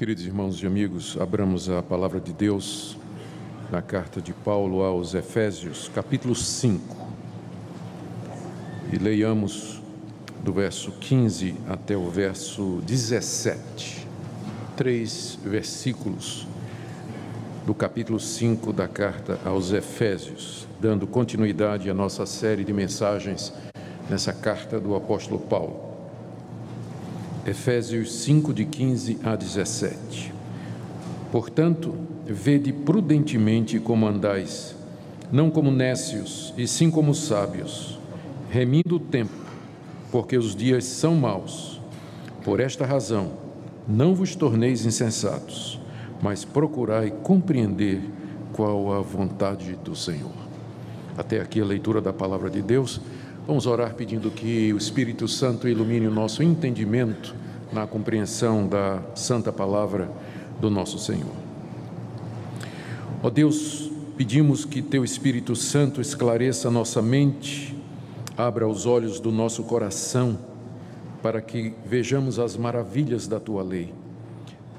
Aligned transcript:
Queridos 0.00 0.24
irmãos 0.24 0.62
e 0.62 0.66
amigos, 0.66 1.18
abramos 1.20 1.68
a 1.68 1.82
palavra 1.82 2.18
de 2.18 2.32
Deus 2.32 2.96
na 3.70 3.82
carta 3.82 4.18
de 4.18 4.32
Paulo 4.32 4.82
aos 4.82 5.12
Efésios, 5.12 5.90
capítulo 5.94 6.34
5. 6.34 6.96
E 8.90 8.96
leiamos 8.96 9.82
do 10.42 10.54
verso 10.54 10.90
15 10.92 11.54
até 11.68 11.98
o 11.98 12.08
verso 12.08 12.80
17. 12.86 14.06
Três 14.74 15.38
versículos 15.44 16.48
do 17.66 17.74
capítulo 17.74 18.18
5 18.18 18.72
da 18.72 18.88
carta 18.88 19.38
aos 19.44 19.70
Efésios, 19.70 20.66
dando 20.80 21.06
continuidade 21.06 21.90
à 21.90 21.94
nossa 21.94 22.24
série 22.24 22.64
de 22.64 22.72
mensagens 22.72 23.52
nessa 24.08 24.32
carta 24.32 24.80
do 24.80 24.94
apóstolo 24.94 25.38
Paulo. 25.38 25.89
Efésios 27.46 28.12
5, 28.22 28.52
de 28.52 28.66
15 28.66 29.18
a 29.24 29.34
17. 29.34 30.32
Portanto, 31.32 31.94
vede 32.26 32.72
prudentemente 32.72 33.78
como 33.80 34.06
andais, 34.06 34.76
não 35.32 35.50
como 35.50 35.70
nécios, 35.70 36.52
e 36.56 36.66
sim 36.66 36.90
como 36.90 37.14
sábios, 37.14 37.98
remindo 38.50 38.96
o 38.96 39.00
tempo, 39.00 39.32
porque 40.12 40.36
os 40.36 40.54
dias 40.54 40.84
são 40.84 41.14
maus. 41.14 41.80
Por 42.44 42.60
esta 42.60 42.84
razão, 42.84 43.32
não 43.88 44.14
vos 44.14 44.34
torneis 44.34 44.84
insensatos, 44.84 45.80
mas 46.20 46.44
procurai 46.44 47.10
compreender 47.10 48.02
qual 48.52 48.92
a 48.92 49.00
vontade 49.00 49.78
do 49.82 49.96
Senhor. 49.96 50.32
Até 51.16 51.40
aqui 51.40 51.60
a 51.60 51.64
leitura 51.64 52.00
da 52.00 52.12
palavra 52.12 52.50
de 52.50 52.60
Deus. 52.60 53.00
Vamos 53.46 53.66
orar 53.66 53.94
pedindo 53.94 54.30
que 54.30 54.72
o 54.72 54.76
Espírito 54.76 55.26
Santo 55.26 55.66
ilumine 55.66 56.06
o 56.06 56.10
nosso 56.10 56.42
entendimento 56.42 57.34
na 57.72 57.86
compreensão 57.86 58.66
da 58.66 59.02
santa 59.14 59.50
palavra 59.50 60.10
do 60.60 60.70
nosso 60.70 60.98
Senhor. 60.98 61.32
Ó 63.22 63.30
Deus, 63.30 63.90
pedimos 64.16 64.64
que 64.64 64.82
Teu 64.82 65.02
Espírito 65.02 65.56
Santo 65.56 66.00
esclareça 66.00 66.70
nossa 66.70 67.00
mente, 67.00 67.74
abra 68.36 68.68
os 68.68 68.84
olhos 68.84 69.18
do 69.18 69.32
nosso 69.32 69.62
coração, 69.64 70.38
para 71.22 71.40
que 71.40 71.74
vejamos 71.84 72.38
as 72.38 72.56
maravilhas 72.56 73.26
da 73.26 73.40
Tua 73.40 73.62
lei, 73.62 73.92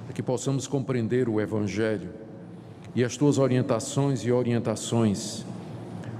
para 0.06 0.14
que 0.14 0.22
possamos 0.22 0.68
compreender 0.68 1.28
o 1.28 1.42
Evangelho 1.42 2.10
e 2.96 3.04
as 3.04 3.18
Tuas 3.18 3.40
orientações 3.40 4.22
e 4.24 4.32
orientações, 4.32 5.44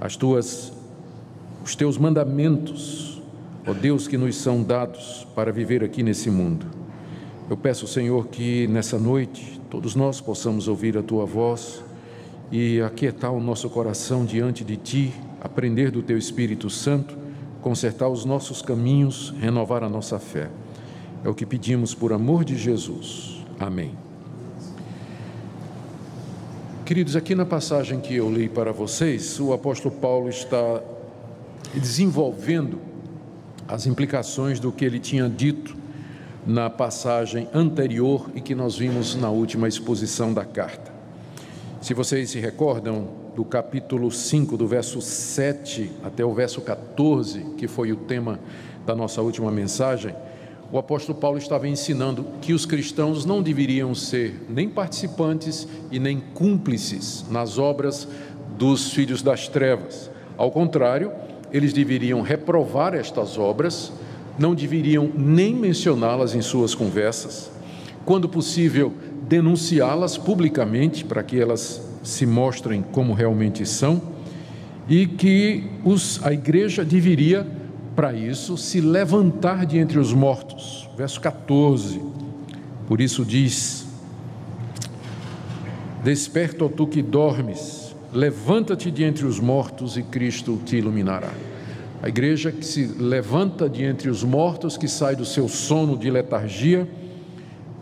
as 0.00 0.16
Tuas 0.16 0.81
os 1.64 1.76
teus 1.76 1.96
mandamentos, 1.96 3.22
ó 3.66 3.72
Deus, 3.72 4.08
que 4.08 4.18
nos 4.18 4.36
são 4.36 4.62
dados 4.62 5.26
para 5.34 5.52
viver 5.52 5.84
aqui 5.84 6.02
nesse 6.02 6.30
mundo. 6.30 6.66
Eu 7.48 7.56
peço, 7.56 7.86
Senhor, 7.86 8.26
que 8.28 8.66
nessa 8.66 8.98
noite 8.98 9.60
todos 9.70 9.94
nós 9.94 10.20
possamos 10.20 10.68
ouvir 10.68 10.96
a 10.98 11.02
tua 11.02 11.24
voz 11.24 11.82
e 12.50 12.80
aquietar 12.80 13.32
o 13.32 13.40
nosso 13.40 13.70
coração 13.70 14.24
diante 14.24 14.64
de 14.64 14.76
ti, 14.76 15.12
aprender 15.40 15.90
do 15.90 16.02
teu 16.02 16.18
Espírito 16.18 16.68
Santo, 16.68 17.16
consertar 17.60 18.08
os 18.08 18.24
nossos 18.24 18.60
caminhos, 18.60 19.32
renovar 19.40 19.84
a 19.84 19.88
nossa 19.88 20.18
fé. 20.18 20.50
É 21.24 21.28
o 21.28 21.34
que 21.34 21.46
pedimos 21.46 21.94
por 21.94 22.12
amor 22.12 22.44
de 22.44 22.56
Jesus. 22.56 23.44
Amém. 23.58 23.92
Queridos, 26.84 27.14
aqui 27.14 27.34
na 27.34 27.46
passagem 27.46 28.00
que 28.00 28.16
eu 28.16 28.30
li 28.30 28.48
para 28.48 28.72
vocês, 28.72 29.38
o 29.38 29.52
apóstolo 29.52 29.94
Paulo 29.94 30.28
está 30.28 30.82
desenvolvendo 31.74 32.78
as 33.66 33.86
implicações 33.86 34.60
do 34.60 34.70
que 34.70 34.84
ele 34.84 34.98
tinha 34.98 35.28
dito 35.28 35.76
na 36.46 36.68
passagem 36.68 37.48
anterior 37.54 38.30
e 38.34 38.40
que 38.40 38.54
nós 38.54 38.76
vimos 38.76 39.14
na 39.14 39.30
última 39.30 39.68
exposição 39.68 40.34
da 40.34 40.44
carta. 40.44 40.92
Se 41.80 41.94
vocês 41.94 42.30
se 42.30 42.38
recordam 42.38 43.08
do 43.34 43.44
capítulo 43.44 44.10
5, 44.10 44.56
do 44.56 44.66
verso 44.66 45.00
7 45.00 45.90
até 46.02 46.24
o 46.24 46.34
verso 46.34 46.60
14, 46.60 47.40
que 47.56 47.66
foi 47.66 47.92
o 47.92 47.96
tema 47.96 48.38
da 48.84 48.94
nossa 48.94 49.22
última 49.22 49.50
mensagem, 49.50 50.14
o 50.70 50.78
apóstolo 50.78 51.18
Paulo 51.18 51.38
estava 51.38 51.68
ensinando 51.68 52.24
que 52.40 52.52
os 52.52 52.64
cristãos 52.64 53.24
não 53.24 53.42
deveriam 53.42 53.94
ser 53.94 54.46
nem 54.48 54.68
participantes 54.68 55.68
e 55.90 55.98
nem 55.98 56.18
cúmplices 56.18 57.24
nas 57.30 57.58
obras 57.58 58.08
dos 58.56 58.92
filhos 58.92 59.22
das 59.22 59.48
trevas. 59.48 60.10
Ao 60.36 60.50
contrário, 60.50 61.12
eles 61.52 61.72
deveriam 61.72 62.22
reprovar 62.22 62.94
estas 62.94 63.36
obras, 63.38 63.92
não 64.38 64.54
deveriam 64.54 65.10
nem 65.14 65.54
mencioná-las 65.54 66.34
em 66.34 66.40
suas 66.40 66.74
conversas, 66.74 67.50
quando 68.04 68.28
possível, 68.28 68.92
denunciá-las 69.28 70.18
publicamente 70.18 71.04
para 71.04 71.22
que 71.22 71.38
elas 71.38 71.82
se 72.02 72.26
mostrem 72.26 72.82
como 72.82 73.12
realmente 73.12 73.64
são, 73.66 74.00
e 74.88 75.06
que 75.06 75.64
os, 75.84 76.24
a 76.24 76.32
igreja 76.32 76.84
deveria, 76.84 77.46
para 77.94 78.12
isso, 78.12 78.56
se 78.56 78.80
levantar 78.80 79.64
de 79.64 79.78
entre 79.78 79.98
os 79.98 80.12
mortos. 80.12 80.88
Verso 80.96 81.20
14. 81.20 82.00
Por 82.86 83.00
isso 83.00 83.24
diz: 83.24 83.86
Desperta, 86.02 86.64
ó 86.64 86.68
tu 86.68 86.86
que 86.86 87.00
dormes, 87.00 87.81
Levanta-te 88.12 88.90
de 88.90 89.04
entre 89.04 89.24
os 89.24 89.40
mortos 89.40 89.96
e 89.96 90.02
Cristo 90.02 90.60
te 90.66 90.76
iluminará. 90.76 91.30
A 92.02 92.08
igreja 92.08 92.52
que 92.52 92.66
se 92.66 92.84
levanta 92.84 93.70
de 93.70 93.84
entre 93.84 94.10
os 94.10 94.22
mortos, 94.22 94.76
que 94.76 94.86
sai 94.86 95.16
do 95.16 95.24
seu 95.24 95.48
sono 95.48 95.96
de 95.96 96.10
letargia, 96.10 96.86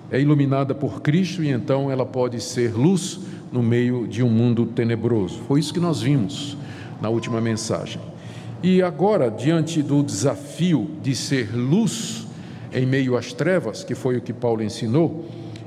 é 0.08 0.20
iluminada 0.20 0.72
por 0.72 1.02
Cristo 1.02 1.42
e 1.42 1.48
então 1.48 1.90
ela 1.90 2.06
pode 2.06 2.40
ser 2.40 2.72
luz 2.72 3.18
no 3.50 3.60
meio 3.60 4.06
de 4.06 4.22
um 4.22 4.28
mundo 4.28 4.66
tenebroso. 4.66 5.40
Foi 5.48 5.58
isso 5.58 5.74
que 5.74 5.80
nós 5.80 6.00
vimos 6.00 6.56
na 7.00 7.08
última 7.08 7.40
mensagem. 7.40 8.00
E 8.62 8.82
agora, 8.82 9.30
diante 9.30 9.82
do 9.82 10.00
desafio 10.00 10.90
de 11.02 11.14
ser 11.16 11.56
luz 11.56 12.26
em 12.72 12.86
meio 12.86 13.16
às 13.16 13.32
trevas, 13.32 13.82
que 13.82 13.96
foi 13.96 14.18
o 14.18 14.20
que 14.20 14.32
Paulo 14.32 14.62
ensinou, 14.62 15.24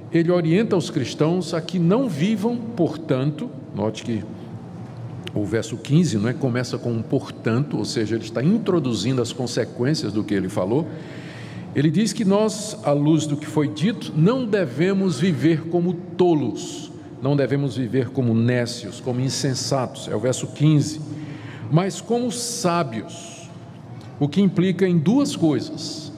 ele 0.10 0.32
orienta 0.32 0.78
os 0.78 0.90
cristãos 0.90 1.54
a 1.54 1.60
que 1.60 1.80
não 1.80 2.08
vivam, 2.08 2.56
portanto, 2.56 3.50
note 3.76 4.04
que 4.04 4.24
o 5.34 5.46
verso 5.46 5.78
15 5.78 6.18
não 6.18 6.30
é, 6.30 6.34
começa 6.34 6.78
com 6.78 6.92
um 6.92 7.02
portanto, 7.02 7.78
ou 7.78 7.86
seja, 7.86 8.16
ele 8.16 8.24
está 8.24 8.44
introduzindo 8.44 9.22
as 9.22 9.34
consequências 9.34 10.14
do 10.14 10.24
que 10.24 10.34
ele 10.34 10.48
falou. 10.48 10.88
Ele 11.76 11.90
diz 11.90 12.14
que 12.14 12.24
nós, 12.24 12.78
à 12.84 12.92
luz 12.92 13.26
do 13.26 13.36
que 13.36 13.48
foi 13.48 13.68
dito, 13.68 14.14
não 14.16 14.46
devemos 14.46 15.20
viver 15.20 15.62
como 15.70 15.94
tolos, 15.94 16.92
não 17.20 17.36
devemos 17.36 17.76
viver 17.76 18.10
como 18.10 18.36
nécios, 18.36 19.00
como 19.00 19.20
insensatos, 19.20 20.08
é 20.08 20.16
o 20.16 20.20
verso 20.20 20.46
15, 20.48 21.02
mas 21.72 22.00
como 22.00 22.32
sábios, 22.32 23.50
o 24.20 24.28
que 24.28 24.40
implica 24.40 24.88
em 24.88 25.00
duas 25.00 25.36
coisas. 25.36 26.12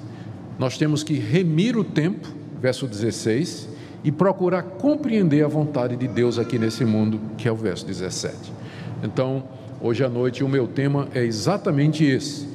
Nós 0.59 0.77
temos 0.77 1.03
que 1.03 1.13
remir 1.13 1.77
o 1.77 1.85
tempo, 1.85 2.27
verso 2.61 2.85
16, 2.85 3.69
e 4.03 4.11
procurar 4.11 4.63
compreender 4.63 5.45
a 5.45 5.47
vontade 5.47 5.95
de 5.95 6.07
Deus 6.07 6.37
aqui 6.37 6.59
nesse 6.59 6.83
mundo, 6.83 7.19
que 7.37 7.47
é 7.47 7.51
o 7.51 7.55
verso 7.55 7.85
17. 7.85 8.64
Então, 9.03 9.43
hoje 9.81 10.03
à 10.03 10.09
noite, 10.09 10.43
o 10.43 10.49
meu 10.49 10.67
tema 10.67 11.07
é 11.13 11.23
exatamente 11.23 12.03
esse: 12.03 12.47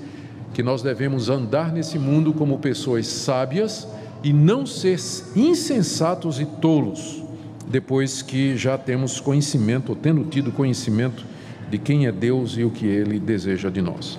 que 0.54 0.62
nós 0.62 0.82
devemos 0.82 1.28
andar 1.28 1.72
nesse 1.72 1.98
mundo 1.98 2.32
como 2.32 2.58
pessoas 2.58 3.06
sábias 3.06 3.86
e 4.22 4.32
não 4.32 4.66
ser 4.66 4.98
insensatos 5.36 6.40
e 6.40 6.44
tolos, 6.44 7.22
depois 7.66 8.22
que 8.22 8.56
já 8.56 8.76
temos 8.76 9.20
conhecimento, 9.20 9.90
ou 9.90 9.96
tendo 9.96 10.24
tido 10.24 10.52
conhecimento 10.52 11.24
de 11.70 11.78
quem 11.78 12.06
é 12.06 12.12
Deus 12.12 12.56
e 12.56 12.64
o 12.64 12.70
que 12.70 12.86
Ele 12.86 13.18
deseja 13.18 13.70
de 13.70 13.80
nós. 13.80 14.18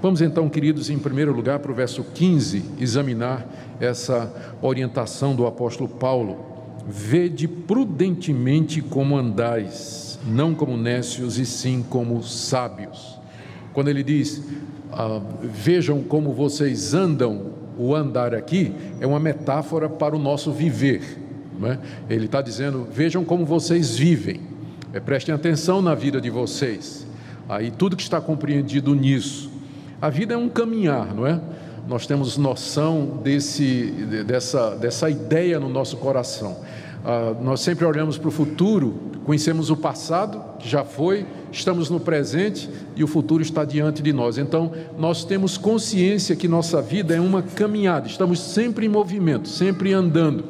Vamos 0.00 0.20
então, 0.20 0.48
queridos, 0.50 0.90
em 0.90 0.98
primeiro 0.98 1.32
lugar, 1.32 1.58
para 1.60 1.72
o 1.72 1.74
verso 1.74 2.04
15, 2.04 2.62
examinar 2.78 3.46
essa 3.80 4.32
orientação 4.60 5.34
do 5.34 5.46
apóstolo 5.46 5.88
Paulo. 5.88 6.36
Vede 6.86 7.48
prudentemente 7.48 8.82
como 8.82 9.16
andais 9.16 10.03
não 10.26 10.54
como 10.54 10.76
nécios 10.76 11.38
e 11.38 11.46
sim 11.46 11.84
como 11.88 12.22
sábios. 12.22 13.18
Quando 13.72 13.88
ele 13.88 14.02
diz, 14.02 14.42
ah, 14.92 15.20
vejam 15.42 16.02
como 16.02 16.32
vocês 16.32 16.94
andam, 16.94 17.52
o 17.76 17.94
andar 17.94 18.34
aqui 18.34 18.72
é 19.00 19.06
uma 19.06 19.18
metáfora 19.18 19.88
para 19.88 20.14
o 20.14 20.18
nosso 20.18 20.52
viver. 20.52 21.20
É? 21.62 21.78
Ele 22.14 22.26
está 22.26 22.42
dizendo, 22.42 22.86
vejam 22.90 23.24
como 23.24 23.44
vocês 23.44 23.96
vivem, 23.96 24.40
é, 24.92 25.00
prestem 25.00 25.34
atenção 25.34 25.80
na 25.80 25.94
vida 25.94 26.20
de 26.20 26.30
vocês. 26.30 27.06
Aí 27.48 27.70
tudo 27.70 27.96
que 27.96 28.02
está 28.02 28.20
compreendido 28.20 28.94
nisso. 28.94 29.50
A 30.00 30.10
vida 30.10 30.34
é 30.34 30.36
um 30.36 30.48
caminhar, 30.48 31.14
não 31.14 31.26
é? 31.26 31.40
Nós 31.86 32.06
temos 32.06 32.36
noção 32.36 33.20
desse, 33.22 33.86
dessa, 34.26 34.74
dessa 34.76 35.10
ideia 35.10 35.60
no 35.60 35.68
nosso 35.68 35.96
coração. 35.98 36.58
Ah, 37.04 37.34
nós 37.38 37.60
sempre 37.60 37.84
olhamos 37.84 38.16
para 38.16 38.28
o 38.28 38.30
futuro, 38.30 38.94
conhecemos 39.24 39.68
o 39.68 39.76
passado, 39.76 40.42
que 40.58 40.66
já 40.66 40.84
foi, 40.84 41.26
estamos 41.52 41.90
no 41.90 42.00
presente 42.00 42.68
e 42.96 43.04
o 43.04 43.06
futuro 43.06 43.42
está 43.42 43.62
diante 43.64 44.02
de 44.02 44.10
nós. 44.10 44.38
Então, 44.38 44.72
nós 44.98 45.22
temos 45.22 45.58
consciência 45.58 46.34
que 46.34 46.48
nossa 46.48 46.80
vida 46.80 47.14
é 47.14 47.20
uma 47.20 47.42
caminhada, 47.42 48.08
estamos 48.08 48.40
sempre 48.40 48.86
em 48.86 48.88
movimento, 48.88 49.48
sempre 49.48 49.92
andando. 49.92 50.44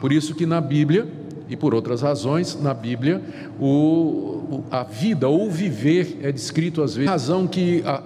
Por 0.00 0.12
isso 0.12 0.34
que 0.34 0.46
na 0.46 0.60
Bíblia, 0.60 1.08
e 1.48 1.56
por 1.56 1.74
outras 1.74 2.02
razões, 2.02 2.56
na 2.60 2.72
Bíblia, 2.72 3.20
o, 3.58 4.62
a 4.70 4.84
vida 4.84 5.28
ou 5.28 5.50
viver 5.50 6.20
é 6.22 6.30
descrito 6.30 6.82
às 6.82 6.94
vezes. 6.94 7.10
Razão 7.10 7.48
que 7.48 7.82
a, 7.84 8.00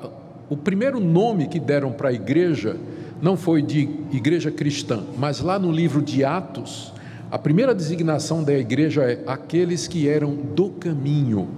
o 0.49 0.57
primeiro 0.57 0.99
nome 0.99 1.49
que 1.49 1.61
deram 1.61 1.93
para 1.93 2.09
a 2.09 2.13
igreja 2.13 2.77
não 3.21 3.37
foi 3.37 3.61
de 3.61 3.89
igreja 4.11 4.51
cristã, 4.51 5.03
mas 5.19 5.41
lá 5.41 5.59
no 5.59 5.71
livro 5.71 6.01
de 6.01 6.25
Atos, 6.25 6.95
a 7.35 7.39
primeira 7.39 7.75
designação 7.75 8.45
da 8.45 8.57
igreja 8.57 9.03
é 9.03 9.21
aqueles 9.27 9.89
que 9.89 10.09
eram 10.09 10.37
do 10.37 10.71
caminho. 10.71 11.49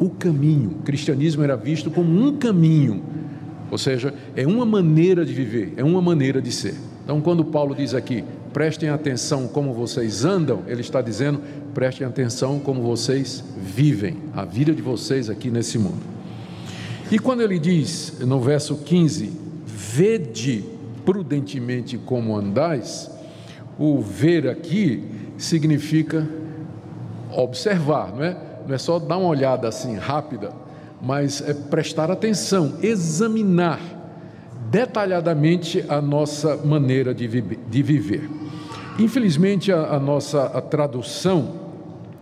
O 0.00 0.08
caminho. 0.08 0.70
O 0.70 0.82
cristianismo 0.82 1.44
era 1.44 1.54
visto 1.58 1.90
como 1.90 2.10
um 2.10 2.38
caminho, 2.38 3.02
ou 3.70 3.76
seja, 3.76 4.14
é 4.34 4.46
uma 4.46 4.64
maneira 4.64 5.26
de 5.26 5.34
viver, 5.34 5.74
é 5.76 5.84
uma 5.84 6.00
maneira 6.00 6.40
de 6.40 6.50
ser. 6.50 6.74
Então, 7.04 7.20
quando 7.20 7.44
Paulo 7.44 7.74
diz 7.74 7.92
aqui, 7.92 8.24
prestem 8.50 8.88
atenção 8.88 9.46
como 9.46 9.74
vocês 9.74 10.24
andam, 10.24 10.62
ele 10.66 10.80
está 10.80 11.02
dizendo, 11.02 11.42
prestem 11.74 12.06
atenção 12.06 12.58
como 12.58 12.80
vocês 12.80 13.44
vivem, 13.54 14.16
a 14.32 14.46
vida 14.46 14.74
de 14.74 14.80
vocês 14.80 15.28
aqui 15.28 15.50
nesse 15.50 15.76
mundo. 15.78 16.00
E 17.10 17.18
quando 17.18 17.42
ele 17.42 17.58
diz 17.58 18.20
no 18.20 18.40
verso 18.40 18.78
15, 18.78 19.32
vede 19.66 20.64
prudentemente 21.04 21.98
como 21.98 22.34
andais, 22.34 23.10
o 23.78 24.00
ver 24.00 24.48
aqui 24.48 25.04
significa 25.38 26.28
observar, 27.30 28.12
não 28.14 28.24
é? 28.24 28.36
Não 28.66 28.74
é 28.74 28.78
só 28.78 28.98
dar 28.98 29.16
uma 29.16 29.28
olhada 29.28 29.66
assim 29.66 29.96
rápida, 29.96 30.52
mas 31.00 31.42
é 31.46 31.52
prestar 31.52 32.10
atenção, 32.10 32.74
examinar 32.82 33.80
detalhadamente 34.70 35.84
a 35.88 36.00
nossa 36.00 36.56
maneira 36.56 37.12
de, 37.12 37.26
de 37.28 37.82
viver. 37.82 38.30
Infelizmente, 38.98 39.72
a, 39.72 39.94
a 39.94 40.00
nossa 40.00 40.44
a 40.44 40.60
tradução, 40.60 41.54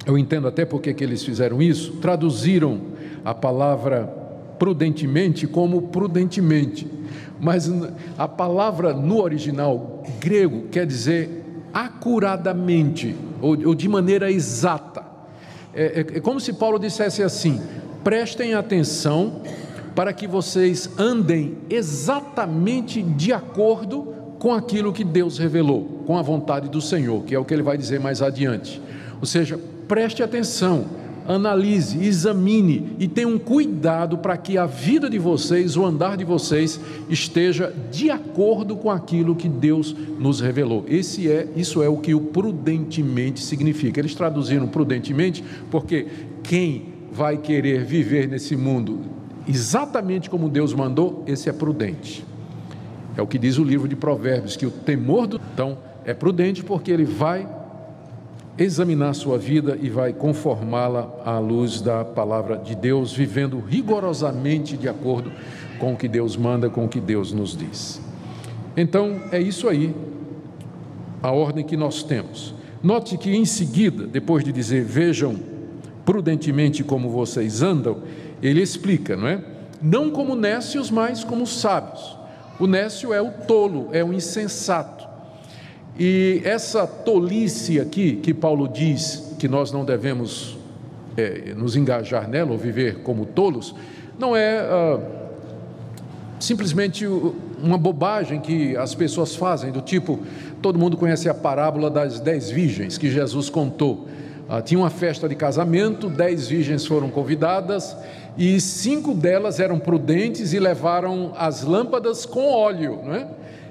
eu 0.06 0.16
entendo 0.16 0.48
até 0.48 0.64
porque 0.64 0.94
que 0.94 1.04
eles 1.04 1.22
fizeram 1.22 1.60
isso, 1.60 1.92
traduziram 2.00 2.80
a 3.24 3.34
palavra 3.34 4.06
prudentemente 4.58 5.46
como 5.46 5.82
prudentemente, 5.82 6.86
mas 7.40 7.70
a 8.18 8.28
palavra 8.28 8.92
no 8.92 9.22
original 9.22 10.02
grego 10.20 10.64
quer 10.70 10.86
dizer 10.86 11.39
acuradamente, 11.72 13.14
ou, 13.40 13.56
ou 13.68 13.74
de 13.74 13.88
maneira 13.88 14.30
exata. 14.30 15.04
É, 15.72 16.00
é, 16.00 16.18
é 16.18 16.20
como 16.20 16.40
se 16.40 16.52
Paulo 16.52 16.78
dissesse 16.78 17.22
assim: 17.22 17.60
prestem 18.02 18.54
atenção 18.54 19.42
para 19.94 20.12
que 20.12 20.26
vocês 20.26 20.90
andem 20.98 21.58
exatamente 21.68 23.02
de 23.02 23.32
acordo 23.32 24.14
com 24.38 24.54
aquilo 24.54 24.92
que 24.92 25.04
Deus 25.04 25.38
revelou, 25.38 26.02
com 26.06 26.16
a 26.16 26.22
vontade 26.22 26.68
do 26.68 26.80
Senhor, 26.80 27.22
que 27.24 27.34
é 27.34 27.38
o 27.38 27.44
que 27.44 27.52
ele 27.52 27.62
vai 27.62 27.76
dizer 27.76 28.00
mais 28.00 28.22
adiante. 28.22 28.80
Ou 29.20 29.26
seja, 29.26 29.60
preste 29.86 30.22
atenção, 30.22 30.86
analise, 31.30 32.04
examine 32.04 32.96
e 32.98 33.06
tenha 33.06 33.28
um 33.28 33.38
cuidado 33.38 34.18
para 34.18 34.36
que 34.36 34.58
a 34.58 34.66
vida 34.66 35.08
de 35.08 35.18
vocês, 35.18 35.76
o 35.76 35.84
andar 35.84 36.16
de 36.16 36.24
vocês 36.24 36.80
esteja 37.08 37.72
de 37.90 38.10
acordo 38.10 38.76
com 38.76 38.90
aquilo 38.90 39.36
que 39.36 39.48
Deus 39.48 39.94
nos 40.18 40.40
revelou. 40.40 40.84
Esse 40.88 41.30
é, 41.30 41.48
isso 41.54 41.82
é 41.82 41.88
o 41.88 41.98
que 41.98 42.14
o 42.14 42.20
prudentemente 42.20 43.40
significa. 43.40 44.00
Eles 44.00 44.14
traduziram 44.14 44.66
prudentemente 44.66 45.44
porque 45.70 46.06
quem 46.42 46.94
vai 47.12 47.36
querer 47.36 47.84
viver 47.84 48.28
nesse 48.28 48.56
mundo 48.56 49.00
exatamente 49.48 50.30
como 50.30 50.48
Deus 50.48 50.72
mandou, 50.72 51.24
esse 51.26 51.48
é 51.48 51.52
prudente. 51.52 52.24
É 53.16 53.22
o 53.22 53.26
que 53.26 53.38
diz 53.38 53.58
o 53.58 53.64
livro 53.64 53.88
de 53.88 53.96
Provérbios, 53.96 54.56
que 54.56 54.66
o 54.66 54.70
temor 54.70 55.26
do 55.26 55.40
então 55.52 55.78
é 56.04 56.14
prudente 56.14 56.62
porque 56.62 56.90
ele 56.90 57.04
vai 57.04 57.46
examinar 58.60 59.14
sua 59.14 59.38
vida 59.38 59.78
e 59.80 59.88
vai 59.88 60.12
conformá-la 60.12 61.10
à 61.24 61.38
luz 61.38 61.80
da 61.80 62.04
palavra 62.04 62.58
de 62.58 62.74
Deus, 62.74 63.10
vivendo 63.10 63.58
rigorosamente 63.58 64.76
de 64.76 64.86
acordo 64.86 65.32
com 65.78 65.94
o 65.94 65.96
que 65.96 66.06
Deus 66.06 66.36
manda, 66.36 66.68
com 66.68 66.84
o 66.84 66.88
que 66.88 67.00
Deus 67.00 67.32
nos 67.32 67.56
diz. 67.56 68.00
Então, 68.76 69.22
é 69.32 69.40
isso 69.40 69.66
aí, 69.66 69.94
a 71.22 71.32
ordem 71.32 71.64
que 71.64 71.76
nós 71.76 72.02
temos. 72.02 72.54
Note 72.82 73.16
que 73.16 73.34
em 73.34 73.46
seguida, 73.46 74.06
depois 74.06 74.44
de 74.44 74.52
dizer, 74.52 74.84
vejam 74.84 75.36
prudentemente 76.04 76.84
como 76.84 77.08
vocês 77.08 77.62
andam, 77.62 77.98
ele 78.42 78.60
explica, 78.60 79.16
não 79.16 79.26
é? 79.26 79.42
Não 79.80 80.10
como 80.10 80.34
nécios, 80.34 80.90
mas 80.90 81.24
como 81.24 81.46
sábios. 81.46 82.18
O 82.58 82.66
nécio 82.66 83.14
é 83.14 83.22
o 83.22 83.30
tolo, 83.30 83.88
é 83.92 84.04
o 84.04 84.12
insensato. 84.12 84.99
E 85.98 86.40
essa 86.44 86.86
tolice 86.86 87.80
aqui, 87.80 88.16
que 88.16 88.32
Paulo 88.32 88.68
diz 88.68 89.34
que 89.38 89.48
nós 89.48 89.72
não 89.72 89.84
devemos 89.84 90.56
é, 91.16 91.54
nos 91.54 91.76
engajar 91.76 92.28
nela 92.28 92.52
ou 92.52 92.58
viver 92.58 93.02
como 93.02 93.26
tolos, 93.26 93.74
não 94.18 94.36
é 94.36 94.60
ah, 94.60 95.00
simplesmente 96.38 97.06
uma 97.06 97.76
bobagem 97.76 98.40
que 98.40 98.76
as 98.76 98.94
pessoas 98.94 99.34
fazem, 99.34 99.72
do 99.72 99.80
tipo, 99.80 100.20
todo 100.62 100.78
mundo 100.78 100.96
conhece 100.96 101.28
a 101.28 101.34
parábola 101.34 101.90
das 101.90 102.20
dez 102.20 102.50
virgens 102.50 102.96
que 102.96 103.10
Jesus 103.10 103.50
contou. 103.50 104.08
Ah, 104.48 104.60
tinha 104.60 104.80
uma 104.80 104.90
festa 104.90 105.28
de 105.28 105.34
casamento, 105.34 106.08
dez 106.08 106.48
virgens 106.48 106.84
foram 106.86 107.08
convidadas 107.10 107.96
e 108.36 108.60
cinco 108.60 109.14
delas 109.14 109.60
eram 109.60 109.78
prudentes 109.78 110.52
e 110.52 110.58
levaram 110.58 111.32
as 111.36 111.62
lâmpadas 111.62 112.24
com 112.24 112.50
óleo, 112.50 113.00
não 113.04 113.14
é? 113.14 113.28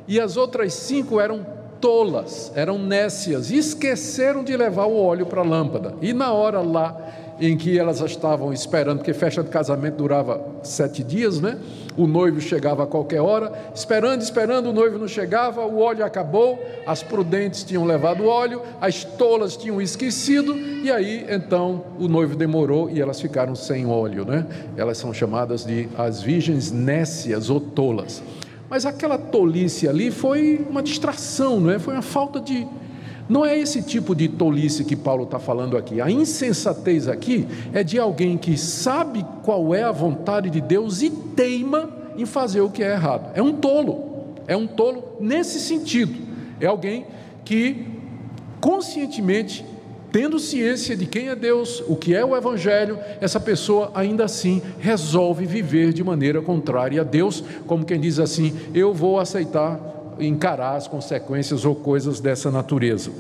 E 0.07 0.19
as 0.19 0.37
outras 0.37 0.73
cinco 0.73 1.19
eram 1.19 1.45
tolas, 1.79 2.51
eram 2.55 2.77
nécias, 2.77 3.51
esqueceram 3.51 4.43
de 4.43 4.55
levar 4.55 4.85
o 4.85 4.97
óleo 4.97 5.25
para 5.25 5.41
a 5.41 5.45
lâmpada. 5.45 5.95
E 6.01 6.13
na 6.13 6.31
hora 6.33 6.61
lá 6.61 6.95
em 7.39 7.55
que 7.55 7.79
elas 7.79 8.01
estavam 8.01 8.51
esperando, 8.51 8.97
porque 8.97 9.13
festa 9.13 9.41
de 9.41 9.49
casamento 9.49 9.95
durava 9.95 10.41
sete 10.61 11.03
dias, 11.03 11.39
né? 11.39 11.57
O 11.95 12.05
noivo 12.05 12.41
chegava 12.41 12.83
a 12.83 12.87
qualquer 12.87 13.21
hora, 13.21 13.51
esperando, 13.73 14.21
esperando, 14.21 14.69
o 14.69 14.73
noivo 14.73 14.97
não 14.97 15.07
chegava, 15.07 15.65
o 15.65 15.79
óleo 15.79 16.03
acabou, 16.03 16.59
as 16.85 17.01
prudentes 17.01 17.63
tinham 17.63 17.85
levado 17.85 18.23
o 18.23 18.27
óleo, 18.27 18.61
as 18.81 19.03
tolas 19.03 19.55
tinham 19.55 19.81
esquecido, 19.81 20.55
e 20.55 20.91
aí 20.91 21.25
então 21.29 21.83
o 21.97 22.07
noivo 22.07 22.35
demorou 22.35 22.89
e 22.89 23.01
elas 23.01 23.21
ficaram 23.21 23.55
sem 23.55 23.85
óleo, 23.85 24.25
né? 24.25 24.45
Elas 24.75 24.97
são 24.97 25.13
chamadas 25.13 25.65
de 25.65 25.87
as 25.97 26.21
virgens 26.21 26.71
nécias 26.71 27.49
ou 27.49 27.59
tolas. 27.59 28.21
Mas 28.69 28.85
aquela 28.85 29.17
tolice 29.17 29.87
ali 29.87 30.11
foi 30.11 30.65
uma 30.69 30.83
distração, 30.83 31.59
não 31.59 31.71
é? 31.71 31.79
Foi 31.79 31.93
uma 31.93 32.03
falta 32.03 32.39
de. 32.39 32.67
Não 33.27 33.45
é 33.45 33.57
esse 33.57 33.81
tipo 33.81 34.15
de 34.15 34.27
tolice 34.27 34.83
que 34.83 34.95
Paulo 34.95 35.23
está 35.23 35.39
falando 35.39 35.75
aqui. 35.77 35.99
A 36.01 36.09
insensatez 36.09 37.07
aqui 37.07 37.47
é 37.73 37.83
de 37.83 37.99
alguém 37.99 38.37
que 38.37 38.57
sabe 38.57 39.25
qual 39.43 39.73
é 39.73 39.83
a 39.83 39.91
vontade 39.91 40.49
de 40.49 40.61
Deus 40.61 41.01
e 41.01 41.09
teima 41.09 41.89
em 42.17 42.25
fazer 42.25 42.61
o 42.61 42.69
que 42.69 42.83
é 42.83 42.91
errado. 42.91 43.31
É 43.33 43.41
um 43.41 43.53
tolo. 43.53 44.35
É 44.47 44.55
um 44.55 44.67
tolo 44.67 45.03
nesse 45.19 45.59
sentido. 45.59 46.15
É 46.59 46.65
alguém 46.65 47.05
que 47.45 47.85
conscientemente 48.59 49.63
tendo 50.11 50.39
ciência 50.39 50.95
de 50.95 51.05
quem 51.05 51.29
é 51.29 51.35
Deus, 51.35 51.83
o 51.87 51.95
que 51.95 52.15
é 52.15 52.23
o 52.23 52.35
Evangelho, 52.35 52.97
essa 53.21 53.39
pessoa 53.39 53.91
ainda 53.93 54.25
assim 54.25 54.61
resolve 54.79 55.45
viver 55.45 55.93
de 55.93 56.03
maneira 56.03 56.41
contrária 56.41 57.01
a 57.01 57.03
Deus, 57.03 57.43
como 57.67 57.85
quem 57.85 57.99
diz 57.99 58.19
assim: 58.19 58.55
eu 58.73 58.93
vou 58.93 59.19
aceitar, 59.19 59.79
encarar 60.19 60.75
as 60.75 60.87
consequências 60.87 61.65
ou 61.65 61.75
coisas 61.75 62.19
dessa 62.19 62.49
natureza. 62.49 63.11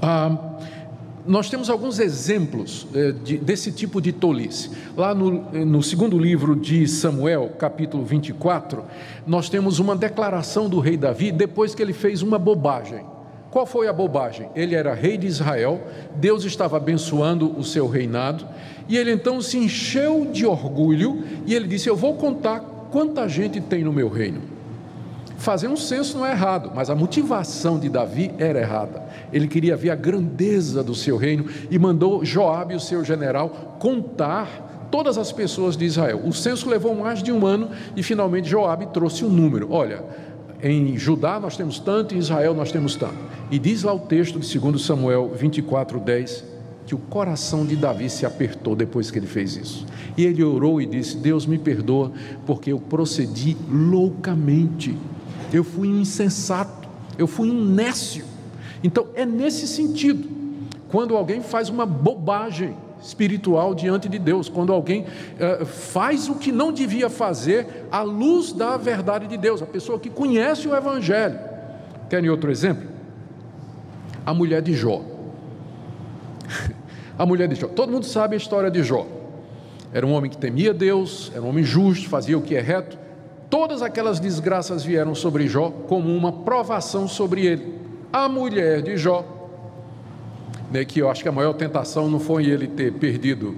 Ah, 0.00 0.54
nós 1.26 1.48
temos 1.48 1.70
alguns 1.70 1.98
exemplos 1.98 2.86
eh, 2.94 3.12
de, 3.12 3.38
desse 3.38 3.72
tipo 3.72 4.00
de 4.00 4.12
tolice. 4.12 4.70
Lá 4.94 5.14
no, 5.14 5.30
no, 5.64 5.82
segundo 5.82 6.18
livro 6.18 6.54
de 6.54 6.86
Samuel, 6.86 7.52
capítulo 7.58 8.04
24, 8.04 8.84
nós 9.26 9.48
temos 9.48 9.78
uma 9.78 9.96
declaração 9.96 10.68
do 10.68 10.80
rei 10.80 10.98
Davi 10.98 11.32
depois 11.32 11.74
que 11.74 11.82
ele 11.82 11.94
fez 11.94 12.20
uma 12.20 12.38
bobagem. 12.38 13.13
Qual 13.54 13.66
foi 13.66 13.86
a 13.86 13.92
bobagem? 13.92 14.48
Ele 14.52 14.74
era 14.74 14.92
rei 14.94 15.16
de 15.16 15.28
Israel, 15.28 15.80
Deus 16.16 16.42
estava 16.42 16.76
abençoando 16.76 17.56
o 17.56 17.62
seu 17.62 17.86
reinado, 17.86 18.44
e 18.88 18.96
ele 18.96 19.12
então 19.12 19.40
se 19.40 19.56
encheu 19.56 20.24
de 20.24 20.44
orgulho 20.44 21.22
e 21.46 21.54
ele 21.54 21.68
disse: 21.68 21.88
Eu 21.88 21.94
vou 21.94 22.14
contar 22.14 22.58
quanta 22.90 23.28
gente 23.28 23.60
tem 23.60 23.84
no 23.84 23.92
meu 23.92 24.08
reino. 24.08 24.40
Fazer 25.36 25.68
um 25.68 25.76
censo 25.76 26.18
não 26.18 26.26
é 26.26 26.32
errado, 26.32 26.72
mas 26.74 26.90
a 26.90 26.96
motivação 26.96 27.78
de 27.78 27.88
Davi 27.88 28.32
era 28.38 28.58
errada. 28.58 29.04
Ele 29.32 29.46
queria 29.46 29.76
ver 29.76 29.90
a 29.90 29.94
grandeza 29.94 30.82
do 30.82 30.92
seu 30.92 31.16
reino 31.16 31.46
e 31.70 31.78
mandou 31.78 32.24
Joabe, 32.24 32.74
o 32.74 32.80
seu 32.80 33.04
general, 33.04 33.76
contar 33.78 34.88
todas 34.90 35.16
as 35.16 35.30
pessoas 35.30 35.76
de 35.76 35.84
Israel. 35.84 36.22
O 36.24 36.32
censo 36.32 36.68
levou 36.68 36.92
mais 36.92 37.22
de 37.22 37.30
um 37.30 37.46
ano 37.46 37.70
e 37.94 38.02
finalmente 38.02 38.48
Joabe 38.48 38.86
trouxe 38.86 39.24
um 39.24 39.28
número. 39.28 39.68
Olha, 39.70 40.02
em 40.64 40.96
Judá 40.96 41.38
nós 41.38 41.58
temos 41.58 41.78
tanto, 41.78 42.14
em 42.14 42.18
Israel 42.18 42.54
nós 42.54 42.72
temos 42.72 42.96
tanto. 42.96 43.18
E 43.50 43.58
diz 43.58 43.82
lá 43.82 43.92
o 43.92 43.98
texto 43.98 44.40
de 44.40 44.58
2 44.58 44.80
Samuel 44.82 45.30
24, 45.34 46.00
10, 46.00 46.44
que 46.86 46.94
o 46.94 46.98
coração 46.98 47.66
de 47.66 47.76
Davi 47.76 48.08
se 48.08 48.24
apertou 48.24 48.74
depois 48.74 49.10
que 49.10 49.18
ele 49.18 49.26
fez 49.26 49.56
isso. 49.56 49.86
E 50.16 50.24
ele 50.24 50.42
orou 50.42 50.80
e 50.80 50.86
disse: 50.86 51.18
Deus 51.18 51.44
me 51.44 51.58
perdoa, 51.58 52.10
porque 52.46 52.72
eu 52.72 52.78
procedi 52.78 53.54
loucamente, 53.70 54.96
eu 55.52 55.62
fui 55.62 55.88
um 55.88 56.00
insensato, 56.00 56.88
eu 57.18 57.26
fui 57.26 57.50
um 57.50 57.64
nécio. 57.64 58.24
Então, 58.82 59.08
é 59.14 59.26
nesse 59.26 59.68
sentido, 59.68 60.26
quando 60.88 61.14
alguém 61.14 61.42
faz 61.42 61.68
uma 61.68 61.84
bobagem 61.84 62.74
espiritual 63.04 63.74
diante 63.74 64.08
de 64.08 64.18
Deus, 64.18 64.48
quando 64.48 64.72
alguém 64.72 65.02
uh, 65.02 65.64
faz 65.66 66.28
o 66.28 66.36
que 66.36 66.50
não 66.50 66.72
devia 66.72 67.10
fazer 67.10 67.86
à 67.92 68.02
luz 68.02 68.52
da 68.52 68.76
verdade 68.76 69.26
de 69.26 69.36
Deus, 69.36 69.62
a 69.62 69.66
pessoa 69.66 69.98
que 69.98 70.08
conhece 70.08 70.66
o 70.66 70.74
Evangelho. 70.74 71.38
Querem 72.08 72.30
outro 72.30 72.50
exemplo? 72.50 72.88
A 74.24 74.32
mulher 74.32 74.62
de 74.62 74.74
Jó. 74.74 75.02
a 77.18 77.26
mulher 77.26 77.48
de 77.48 77.54
Jó. 77.54 77.68
Todo 77.68 77.92
mundo 77.92 78.06
sabe 78.06 78.34
a 78.34 78.36
história 78.38 78.70
de 78.70 78.82
Jó. 78.82 79.06
Era 79.92 80.06
um 80.06 80.12
homem 80.12 80.30
que 80.30 80.38
temia 80.38 80.74
Deus, 80.74 81.30
era 81.34 81.42
um 81.42 81.48
homem 81.48 81.62
justo, 81.62 82.08
fazia 82.08 82.36
o 82.36 82.42
que 82.42 82.56
é 82.56 82.60
reto. 82.60 82.98
Todas 83.48 83.82
aquelas 83.82 84.18
desgraças 84.18 84.82
vieram 84.82 85.14
sobre 85.14 85.46
Jó 85.46 85.70
como 85.70 86.12
uma 86.12 86.32
provação 86.32 87.06
sobre 87.06 87.46
ele. 87.46 87.78
A 88.12 88.28
mulher 88.28 88.82
de 88.82 88.96
Jó 88.96 89.33
né, 90.70 90.84
que 90.84 90.98
eu 90.98 91.08
acho 91.08 91.22
que 91.22 91.28
a 91.28 91.32
maior 91.32 91.52
tentação 91.54 92.10
não 92.10 92.18
foi 92.18 92.46
ele 92.46 92.66
ter 92.66 92.92
perdido 92.92 93.56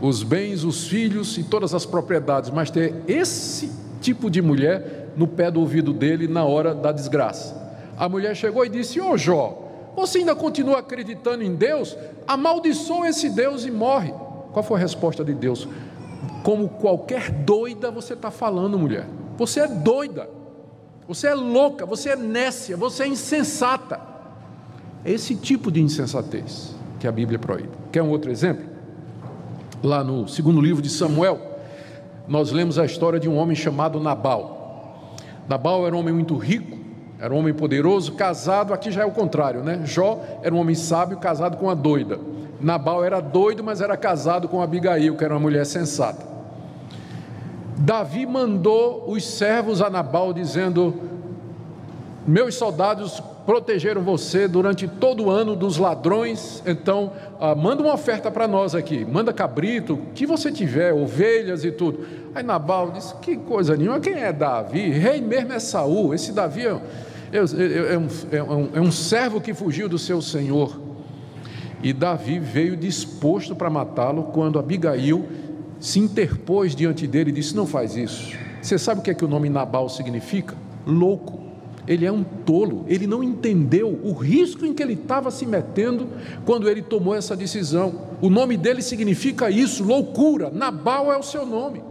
os 0.00 0.22
bens, 0.22 0.64
os 0.64 0.86
filhos 0.86 1.38
e 1.38 1.44
todas 1.44 1.74
as 1.74 1.86
propriedades, 1.86 2.50
mas 2.50 2.70
ter 2.70 2.94
esse 3.06 3.72
tipo 4.00 4.30
de 4.30 4.42
mulher 4.42 5.12
no 5.16 5.26
pé 5.26 5.50
do 5.50 5.60
ouvido 5.60 5.92
dele 5.92 6.28
na 6.28 6.44
hora 6.44 6.74
da 6.74 6.92
desgraça. 6.92 7.62
A 7.96 8.08
mulher 8.08 8.34
chegou 8.36 8.64
e 8.64 8.68
disse: 8.68 9.00
Ô 9.00 9.12
oh, 9.12 9.16
Jó, 9.16 9.92
você 9.96 10.18
ainda 10.18 10.34
continua 10.34 10.80
acreditando 10.80 11.42
em 11.42 11.54
Deus? 11.54 11.96
Amaldiçoa 12.26 13.08
esse 13.08 13.30
Deus 13.30 13.64
e 13.64 13.70
morre. 13.70 14.12
Qual 14.52 14.62
foi 14.62 14.76
a 14.76 14.80
resposta 14.80 15.24
de 15.24 15.32
Deus? 15.32 15.68
Como 16.42 16.68
qualquer 16.68 17.30
doida 17.30 17.90
você 17.90 18.14
está 18.14 18.30
falando, 18.30 18.78
mulher. 18.78 19.06
Você 19.38 19.60
é 19.60 19.68
doida, 19.68 20.28
você 21.08 21.28
é 21.28 21.34
louca, 21.34 21.86
você 21.86 22.10
é 22.10 22.16
nécia, 22.16 22.76
você 22.76 23.04
é 23.04 23.06
insensata. 23.06 24.13
É 25.04 25.12
esse 25.12 25.34
tipo 25.34 25.70
de 25.70 25.82
insensatez 25.82 26.74
que 26.98 27.06
a 27.06 27.12
Bíblia 27.12 27.38
proíbe. 27.38 27.68
Quer 27.92 28.02
um 28.02 28.08
outro 28.08 28.30
exemplo? 28.30 28.64
Lá 29.82 30.02
no 30.02 30.26
segundo 30.26 30.60
livro 30.60 30.80
de 30.80 30.88
Samuel, 30.88 31.38
nós 32.26 32.50
lemos 32.50 32.78
a 32.78 32.86
história 32.86 33.20
de 33.20 33.28
um 33.28 33.36
homem 33.36 33.54
chamado 33.54 34.00
Nabal. 34.00 35.14
Nabal 35.46 35.86
era 35.86 35.94
um 35.94 35.98
homem 35.98 36.14
muito 36.14 36.36
rico, 36.38 36.78
era 37.18 37.34
um 37.34 37.38
homem 37.38 37.52
poderoso, 37.52 38.12
casado, 38.12 38.72
aqui 38.72 38.90
já 38.90 39.02
é 39.02 39.04
o 39.04 39.10
contrário, 39.10 39.62
né? 39.62 39.82
Jó 39.84 40.24
era 40.42 40.54
um 40.54 40.58
homem 40.58 40.74
sábio, 40.74 41.18
casado 41.18 41.58
com 41.58 41.66
uma 41.66 41.76
doida. 41.76 42.18
Nabal 42.58 43.04
era 43.04 43.20
doido, 43.20 43.62
mas 43.62 43.82
era 43.82 43.98
casado 43.98 44.48
com 44.48 44.62
Abigail, 44.62 45.16
que 45.16 45.24
era 45.24 45.34
uma 45.34 45.40
mulher 45.40 45.66
sensata. 45.66 46.26
Davi 47.76 48.24
mandou 48.24 49.04
os 49.06 49.22
servos 49.26 49.82
a 49.82 49.90
Nabal, 49.90 50.32
dizendo: 50.32 50.94
Meus 52.26 52.54
soldados 52.54 53.22
protegeram 53.46 54.02
você 54.02 54.48
durante 54.48 54.88
todo 54.88 55.24
o 55.24 55.30
ano 55.30 55.54
dos 55.54 55.76
ladrões, 55.76 56.62
então 56.66 57.12
ah, 57.38 57.54
manda 57.54 57.82
uma 57.82 57.92
oferta 57.92 58.30
para 58.30 58.48
nós 58.48 58.74
aqui, 58.74 59.04
manda 59.04 59.32
cabrito, 59.32 59.98
que 60.14 60.26
você 60.26 60.50
tiver, 60.50 60.92
ovelhas 60.92 61.64
e 61.64 61.70
tudo. 61.70 62.06
Aí 62.34 62.42
Nabal 62.42 62.90
disse: 62.90 63.14
Que 63.16 63.36
coisa 63.36 63.76
nenhuma, 63.76 64.00
quem 64.00 64.14
é 64.14 64.32
Davi? 64.32 64.90
Rei 64.90 65.20
mesmo 65.20 65.52
é 65.52 65.58
Saul, 65.58 66.14
esse 66.14 66.32
Davi 66.32 66.66
é, 66.66 66.70
é, 66.70 67.36
é, 67.36 67.94
é, 67.94 67.98
um, 67.98 68.08
é, 68.32 68.42
um, 68.42 68.68
é 68.74 68.80
um 68.80 68.92
servo 68.92 69.40
que 69.40 69.52
fugiu 69.52 69.88
do 69.88 69.98
seu 69.98 70.22
senhor. 70.22 70.80
E 71.82 71.92
Davi 71.92 72.38
veio 72.38 72.76
disposto 72.76 73.54
para 73.54 73.68
matá-lo 73.68 74.24
quando 74.32 74.58
Abigail 74.58 75.26
se 75.78 75.98
interpôs 75.98 76.74
diante 76.74 77.06
dele 77.06 77.28
e 77.28 77.34
disse: 77.34 77.54
Não 77.54 77.66
faz 77.66 77.94
isso. 77.94 78.34
Você 78.62 78.78
sabe 78.78 79.00
o 79.00 79.02
que 79.02 79.10
é 79.10 79.14
que 79.14 79.24
o 79.24 79.28
nome 79.28 79.50
Nabal 79.50 79.90
significa? 79.90 80.54
Louco 80.86 81.43
ele 81.86 82.06
é 82.06 82.12
um 82.12 82.24
tolo, 82.24 82.84
ele 82.88 83.06
não 83.06 83.22
entendeu 83.22 84.00
o 84.02 84.12
risco 84.12 84.64
em 84.64 84.72
que 84.72 84.82
ele 84.82 84.94
estava 84.94 85.30
se 85.30 85.46
metendo 85.46 86.08
quando 86.44 86.68
ele 86.68 86.82
tomou 86.82 87.14
essa 87.14 87.36
decisão. 87.36 87.94
O 88.20 88.30
nome 88.30 88.56
dele 88.56 88.82
significa 88.82 89.50
isso, 89.50 89.84
loucura. 89.84 90.50
Nabal 90.50 91.12
é 91.12 91.18
o 91.18 91.22
seu 91.22 91.44
nome. 91.44 91.82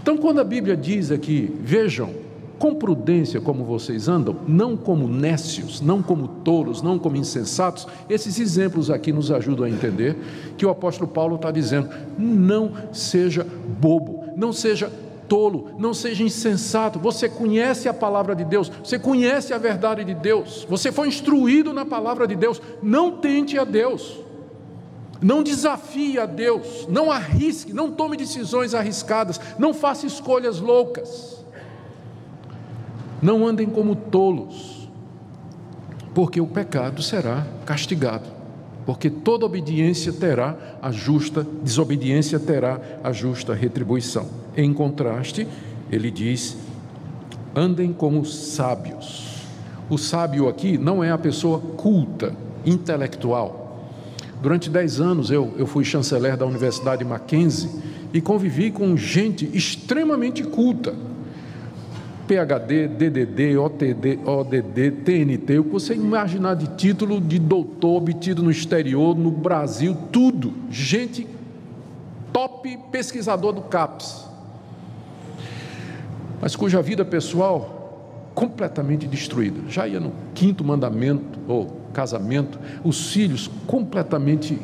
Então, 0.00 0.16
quando 0.16 0.40
a 0.40 0.44
Bíblia 0.44 0.76
diz 0.76 1.10
aqui, 1.10 1.52
vejam, 1.60 2.10
com 2.58 2.74
prudência 2.74 3.40
como 3.40 3.64
vocês 3.64 4.08
andam, 4.08 4.36
não 4.46 4.76
como 4.76 5.06
nécios, 5.06 5.80
não 5.80 6.02
como 6.02 6.28
tolos, 6.28 6.80
não 6.80 6.98
como 6.98 7.16
insensatos, 7.16 7.86
esses 8.08 8.38
exemplos 8.38 8.90
aqui 8.90 9.12
nos 9.12 9.30
ajudam 9.30 9.66
a 9.66 9.70
entender 9.70 10.16
que 10.56 10.64
o 10.64 10.70
apóstolo 10.70 11.08
Paulo 11.08 11.36
está 11.36 11.50
dizendo: 11.50 11.88
não 12.18 12.72
seja 12.92 13.46
bobo, 13.80 14.24
não 14.36 14.52
seja 14.52 14.90
tolo, 15.28 15.70
não 15.78 15.92
seja 15.92 16.22
insensato. 16.22 16.98
Você 16.98 17.28
conhece 17.28 17.88
a 17.88 17.94
palavra 17.94 18.34
de 18.34 18.44
Deus, 18.44 18.70
você 18.82 18.98
conhece 18.98 19.52
a 19.52 19.58
verdade 19.58 20.04
de 20.04 20.14
Deus, 20.14 20.66
você 20.68 20.90
foi 20.90 21.08
instruído 21.08 21.72
na 21.72 21.84
palavra 21.84 22.26
de 22.26 22.34
Deus. 22.34 22.60
Não 22.82 23.18
tente 23.18 23.58
a 23.58 23.64
Deus, 23.64 24.18
não 25.20 25.42
desafie 25.42 26.18
a 26.18 26.26
Deus, 26.26 26.86
não 26.88 27.10
arrisque, 27.10 27.72
não 27.72 27.90
tome 27.90 28.16
decisões 28.16 28.74
arriscadas, 28.74 29.40
não 29.58 29.72
faça 29.74 30.06
escolhas 30.06 30.60
loucas. 30.60 31.36
Não 33.22 33.46
andem 33.46 33.66
como 33.66 33.96
tolos, 33.96 34.88
porque 36.14 36.40
o 36.40 36.46
pecado 36.46 37.02
será 37.02 37.46
castigado 37.64 38.36
porque 38.86 39.10
toda 39.10 39.44
obediência 39.44 40.12
terá 40.12 40.56
a 40.80 40.92
justa, 40.92 41.44
desobediência 41.62 42.38
terá 42.38 42.80
a 43.02 43.12
justa 43.12 43.52
retribuição. 43.52 44.28
Em 44.56 44.72
contraste, 44.72 45.46
ele 45.90 46.10
diz: 46.10 46.56
andem 47.54 47.92
como 47.92 48.24
sábios. 48.24 49.46
O 49.88 49.96
sábio 49.96 50.48
aqui 50.48 50.76
não 50.76 51.02
é 51.02 51.10
a 51.10 51.18
pessoa 51.18 51.58
culta, 51.58 52.34
intelectual. 52.64 53.88
Durante 54.42 54.68
dez 54.68 55.00
anos 55.00 55.30
eu, 55.30 55.54
eu 55.56 55.66
fui 55.66 55.84
chanceler 55.84 56.36
da 56.36 56.44
Universidade 56.44 57.04
Mackenzie 57.04 57.70
e 58.12 58.20
convivi 58.20 58.70
com 58.70 58.96
gente 58.96 59.48
extremamente 59.54 60.42
culta 60.42 60.94
PhD, 62.26 62.88
DDD, 62.88 63.56
OTD, 63.56 64.18
ODD, 64.24 64.90
TNT, 65.04 65.58
o 65.60 65.64
que 65.64 65.70
você 65.70 65.94
imaginar 65.94 66.54
de 66.54 66.66
título 66.76 67.20
de 67.20 67.38
doutor 67.38 67.98
obtido 67.98 68.42
no 68.42 68.50
exterior, 68.50 69.16
no 69.16 69.30
Brasil, 69.30 69.96
tudo. 70.10 70.52
Gente 70.68 71.26
top 72.32 72.76
pesquisador 72.90 73.52
do 73.52 73.62
CAPES. 73.62 74.26
Mas 76.46 76.54
cuja 76.54 76.80
vida 76.80 77.04
pessoal 77.04 78.30
completamente 78.32 79.04
destruída. 79.08 79.62
Já 79.68 79.88
ia 79.88 79.98
no 79.98 80.12
quinto 80.32 80.62
mandamento 80.62 81.40
ou 81.48 81.66
casamento, 81.92 82.56
os 82.84 83.10
filhos 83.10 83.50
completamente 83.66 84.56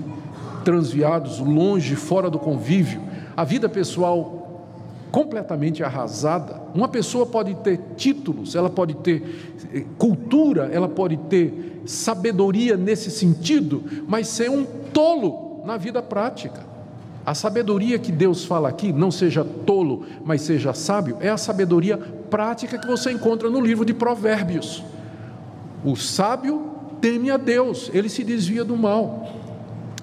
transviados, 0.65 1.41
longe, 1.41 1.97
fora 1.97 2.31
do 2.31 2.39
convívio. 2.39 3.01
A 3.37 3.43
vida 3.43 3.69
pessoal 3.69 4.71
completamente 5.11 5.83
arrasada. 5.83 6.63
Uma 6.73 6.87
pessoa 6.87 7.27
pode 7.27 7.53
ter 7.57 7.81
títulos, 7.97 8.55
ela 8.55 8.71
pode 8.71 8.95
ter 8.95 9.59
eh, 9.75 9.85
cultura, 9.99 10.71
ela 10.73 10.89
pode 10.89 11.17
ter 11.17 11.83
sabedoria 11.85 12.77
nesse 12.77 13.11
sentido, 13.11 13.83
mas 14.07 14.29
ser 14.29 14.49
um 14.49 14.65
tolo 14.93 15.65
na 15.67 15.77
vida 15.77 16.01
prática. 16.01 16.72
A 17.25 17.35
sabedoria 17.35 17.99
que 17.99 18.11
Deus 18.11 18.45
fala 18.45 18.69
aqui, 18.69 18.93
não 18.93 19.11
seja 19.11 19.45
tolo, 19.45 20.05
mas 20.25 20.43
seja 20.43 20.75
sábio, 20.75 21.17
é 21.21 21.29
a 21.29 21.37
sabedoria 21.37 21.97
prática 21.97 22.79
que 22.79 22.87
você 22.87 23.13
encontra 23.13 23.49
no 23.49 23.61
livro 23.61 23.85
de 23.85 23.95
Provérbios. 23.95 24.83
O 25.85 25.95
sábio 25.95 26.71
teme 27.01 27.31
a 27.31 27.37
Deus, 27.37 27.91
ele 27.95 28.09
se 28.09 28.25
desvia 28.25 28.65
do 28.65 28.77
mal. 28.77 29.29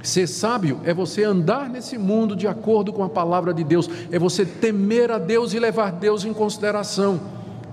Ser 0.01 0.27
sábio 0.27 0.79
é 0.85 0.93
você 0.93 1.25
andar 1.25 1.69
nesse 1.69 1.97
mundo 1.97 2.37
de 2.37 2.47
acordo 2.47 2.93
com 2.93 3.03
a 3.03 3.09
palavra 3.09 3.53
de 3.53 3.65
Deus, 3.65 3.89
é 4.09 4.17
você 4.17 4.45
temer 4.45 5.11
a 5.11 5.17
Deus 5.17 5.53
e 5.53 5.59
levar 5.59 5.91
Deus 5.91 6.23
em 6.23 6.33
consideração. 6.33 7.19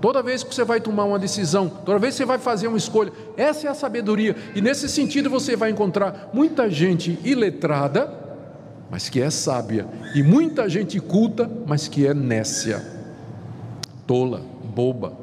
Toda 0.01 0.21
vez 0.21 0.43
que 0.43 0.53
você 0.53 0.65
vai 0.65 0.81
tomar 0.81 1.05
uma 1.05 1.17
decisão, 1.17 1.69
toda 1.85 1.97
vez 1.97 2.13
que 2.13 2.17
você 2.17 2.25
vai 2.25 2.37
fazer 2.37 2.67
uma 2.67 2.77
escolha, 2.77 3.13
essa 3.37 3.67
é 3.67 3.69
a 3.69 3.73
sabedoria, 3.73 4.35
e 4.53 4.61
nesse 4.61 4.89
sentido 4.89 5.29
você 5.29 5.55
vai 5.55 5.71
encontrar 5.71 6.29
muita 6.33 6.69
gente 6.69 7.17
iletrada, 7.23 8.26
mas 8.89 9.09
que 9.09 9.21
é 9.21 9.29
sábia, 9.29 9.87
e 10.15 10.23
muita 10.23 10.69
gente 10.69 10.99
culta, 10.99 11.49
mas 11.65 11.87
que 11.87 12.07
é 12.07 12.13
nécia, 12.13 12.83
tola, 14.05 14.41
boba, 14.75 15.13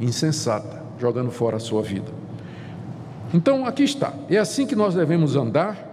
insensata, 0.00 0.82
jogando 0.98 1.30
fora 1.30 1.56
a 1.56 1.60
sua 1.60 1.82
vida. 1.82 2.10
Então 3.32 3.66
aqui 3.66 3.82
está, 3.82 4.14
é 4.30 4.38
assim 4.38 4.66
que 4.66 4.76
nós 4.76 4.94
devemos 4.94 5.36
andar 5.36 5.92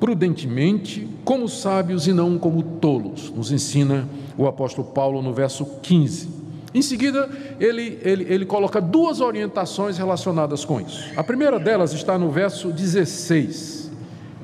prudentemente, 0.00 1.06
como 1.24 1.46
sábios 1.46 2.06
e 2.06 2.12
não 2.12 2.38
como 2.38 2.62
tolos, 2.62 3.30
nos 3.30 3.52
ensina 3.52 4.08
o 4.36 4.46
apóstolo 4.46 4.88
Paulo 4.88 5.20
no 5.20 5.34
verso 5.34 5.66
15. 5.82 6.40
Em 6.72 6.80
seguida, 6.80 7.28
ele, 7.58 7.98
ele, 8.02 8.24
ele 8.32 8.46
coloca 8.46 8.80
duas 8.80 9.20
orientações 9.20 9.98
relacionadas 9.98 10.64
com 10.64 10.80
isso. 10.80 11.10
A 11.16 11.22
primeira 11.22 11.60
delas 11.60 11.92
está 11.92 12.16
no 12.16 12.30
verso 12.30 12.72
16: 12.72 13.79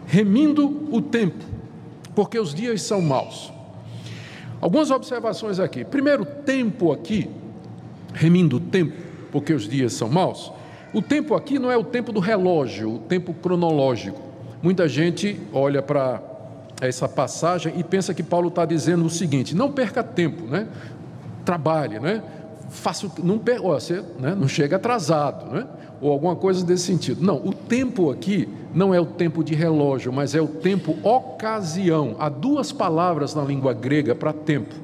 remindo 0.06 0.88
o 0.90 1.02
tempo, 1.02 1.44
porque 2.14 2.38
os 2.38 2.54
dias 2.54 2.80
são 2.82 3.00
maus. 3.00 3.52
Algumas 4.60 4.90
observações 4.90 5.58
aqui. 5.58 5.84
Primeiro, 5.84 6.24
tempo 6.24 6.92
aqui, 6.92 7.28
remindo 8.14 8.56
o 8.56 8.60
tempo, 8.60 8.94
porque 9.30 9.52
os 9.52 9.68
dias 9.68 9.92
são 9.92 10.08
maus, 10.08 10.52
O 10.96 11.02
tempo 11.02 11.34
aqui 11.34 11.58
não 11.58 11.70
é 11.70 11.76
o 11.76 11.84
tempo 11.84 12.10
do 12.10 12.20
relógio, 12.20 12.94
o 12.94 12.98
tempo 13.00 13.34
cronológico. 13.34 14.18
Muita 14.62 14.88
gente 14.88 15.38
olha 15.52 15.82
para 15.82 16.22
essa 16.80 17.06
passagem 17.06 17.74
e 17.76 17.84
pensa 17.84 18.14
que 18.14 18.22
Paulo 18.22 18.48
está 18.48 18.64
dizendo 18.64 19.04
o 19.04 19.10
seguinte: 19.10 19.54
não 19.54 19.70
perca 19.70 20.02
tempo, 20.02 20.46
né? 20.46 20.66
Trabalhe, 21.44 21.98
né? 22.00 22.22
Faça, 22.68 23.10
não, 23.22 23.40
você 23.62 24.02
né? 24.18 24.34
não 24.34 24.48
chega 24.48 24.76
atrasado, 24.76 25.52
né? 25.52 25.66
Ou 26.00 26.10
alguma 26.10 26.36
coisa 26.36 26.64
desse 26.64 26.84
sentido. 26.84 27.24
Não, 27.24 27.36
o 27.36 27.52
tempo 27.52 28.10
aqui 28.10 28.48
não 28.74 28.92
é 28.92 29.00
o 29.00 29.06
tempo 29.06 29.42
de 29.42 29.54
relógio, 29.54 30.12
mas 30.12 30.34
é 30.34 30.40
o 30.40 30.48
tempo 30.48 30.96
ocasião. 31.02 32.16
Há 32.18 32.28
duas 32.28 32.72
palavras 32.72 33.34
na 33.34 33.42
língua 33.42 33.72
grega 33.72 34.14
para 34.14 34.32
tempo. 34.32 34.74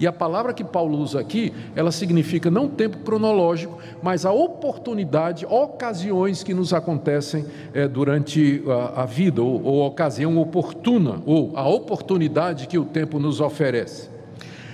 E 0.00 0.06
a 0.06 0.12
palavra 0.12 0.52
que 0.52 0.62
Paulo 0.62 0.98
usa 0.98 1.18
aqui, 1.18 1.52
ela 1.74 1.90
significa 1.90 2.50
não 2.50 2.68
tempo 2.68 2.98
cronológico, 2.98 3.78
mas 4.02 4.24
a 4.24 4.32
oportunidade, 4.32 5.44
ocasiões 5.46 6.42
que 6.42 6.54
nos 6.54 6.72
acontecem 6.72 7.44
é, 7.74 7.88
durante 7.88 8.62
a, 8.66 9.02
a 9.02 9.06
vida, 9.06 9.42
ou, 9.42 9.62
ou 9.64 9.86
ocasião 9.86 10.38
oportuna, 10.38 11.20
ou 11.26 11.52
a 11.56 11.66
oportunidade 11.68 12.68
que 12.68 12.78
o 12.78 12.84
tempo 12.84 13.18
nos 13.18 13.40
oferece. 13.40 14.17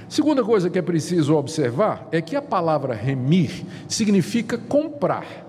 Segunda 0.08 0.44
coisa 0.44 0.70
que 0.70 0.78
é 0.78 0.82
preciso 0.82 1.34
observar 1.34 2.08
é 2.12 2.20
que 2.20 2.37
a 2.37 2.42
palavra 2.42 2.94
remir 2.94 3.64
significa 3.88 4.58
comprar. 4.58 5.44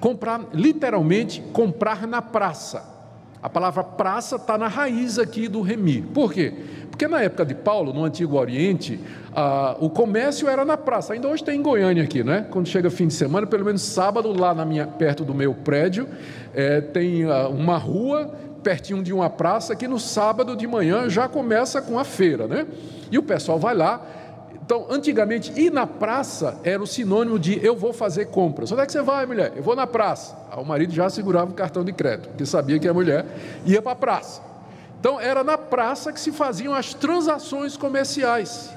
Comprar, 0.00 0.46
literalmente, 0.54 1.42
comprar 1.52 2.06
na 2.06 2.22
praça. 2.22 3.00
A 3.42 3.48
palavra 3.48 3.82
praça 3.82 4.36
está 4.36 4.58
na 4.58 4.68
raiz 4.68 5.18
aqui 5.18 5.48
do 5.48 5.62
remir. 5.62 6.04
Por 6.14 6.32
quê? 6.32 6.52
Porque 6.90 7.08
na 7.08 7.22
época 7.22 7.46
de 7.46 7.54
Paulo, 7.54 7.94
no 7.94 8.04
Antigo 8.04 8.36
Oriente, 8.36 9.00
ah, 9.34 9.74
o 9.80 9.88
comércio 9.88 10.46
era 10.46 10.64
na 10.64 10.76
praça. 10.76 11.14
Ainda 11.14 11.28
hoje 11.28 11.42
tem 11.42 11.58
em 11.58 11.62
Goiânia 11.62 12.02
aqui, 12.02 12.22
né? 12.22 12.46
Quando 12.50 12.68
chega 12.68 12.90
fim 12.90 13.06
de 13.06 13.14
semana, 13.14 13.46
pelo 13.46 13.64
menos 13.64 13.80
sábado, 13.80 14.38
lá 14.38 14.54
na 14.54 14.66
minha, 14.66 14.86
perto 14.86 15.24
do 15.24 15.34
meu 15.34 15.54
prédio, 15.54 16.06
é, 16.52 16.82
tem 16.82 17.24
ah, 17.24 17.48
uma 17.48 17.78
rua 17.78 18.30
pertinho 18.60 19.02
de 19.02 19.12
uma 19.12 19.28
praça 19.28 19.74
que 19.74 19.88
no 19.88 19.98
sábado 19.98 20.54
de 20.54 20.66
manhã 20.66 21.08
já 21.08 21.28
começa 21.28 21.80
com 21.82 21.98
a 21.98 22.04
feira, 22.04 22.46
né? 22.46 22.66
E 23.10 23.18
o 23.18 23.22
pessoal 23.22 23.58
vai 23.58 23.74
lá. 23.74 24.00
Então, 24.54 24.86
antigamente, 24.88 25.52
ir 25.60 25.72
na 25.72 25.86
praça 25.86 26.60
era 26.62 26.80
o 26.80 26.86
sinônimo 26.86 27.38
de 27.38 27.58
eu 27.64 27.74
vou 27.74 27.92
fazer 27.92 28.26
compras. 28.26 28.70
Onde 28.70 28.82
é 28.82 28.86
que 28.86 28.92
você 28.92 29.02
vai, 29.02 29.26
mulher? 29.26 29.52
Eu 29.56 29.62
vou 29.62 29.74
na 29.74 29.86
praça. 29.86 30.36
Aí 30.50 30.62
o 30.62 30.64
marido 30.64 30.92
já 30.92 31.10
segurava 31.10 31.50
o 31.50 31.54
cartão 31.54 31.84
de 31.84 31.92
crédito, 31.92 32.28
porque 32.28 32.46
sabia 32.46 32.78
que 32.78 32.86
a 32.86 32.94
mulher 32.94 33.26
ia 33.66 33.82
para 33.82 33.92
a 33.92 33.96
praça. 33.96 34.42
Então, 35.00 35.20
era 35.20 35.42
na 35.42 35.58
praça 35.58 36.12
que 36.12 36.20
se 36.20 36.30
faziam 36.30 36.74
as 36.74 36.94
transações 36.94 37.76
comerciais. 37.76 38.70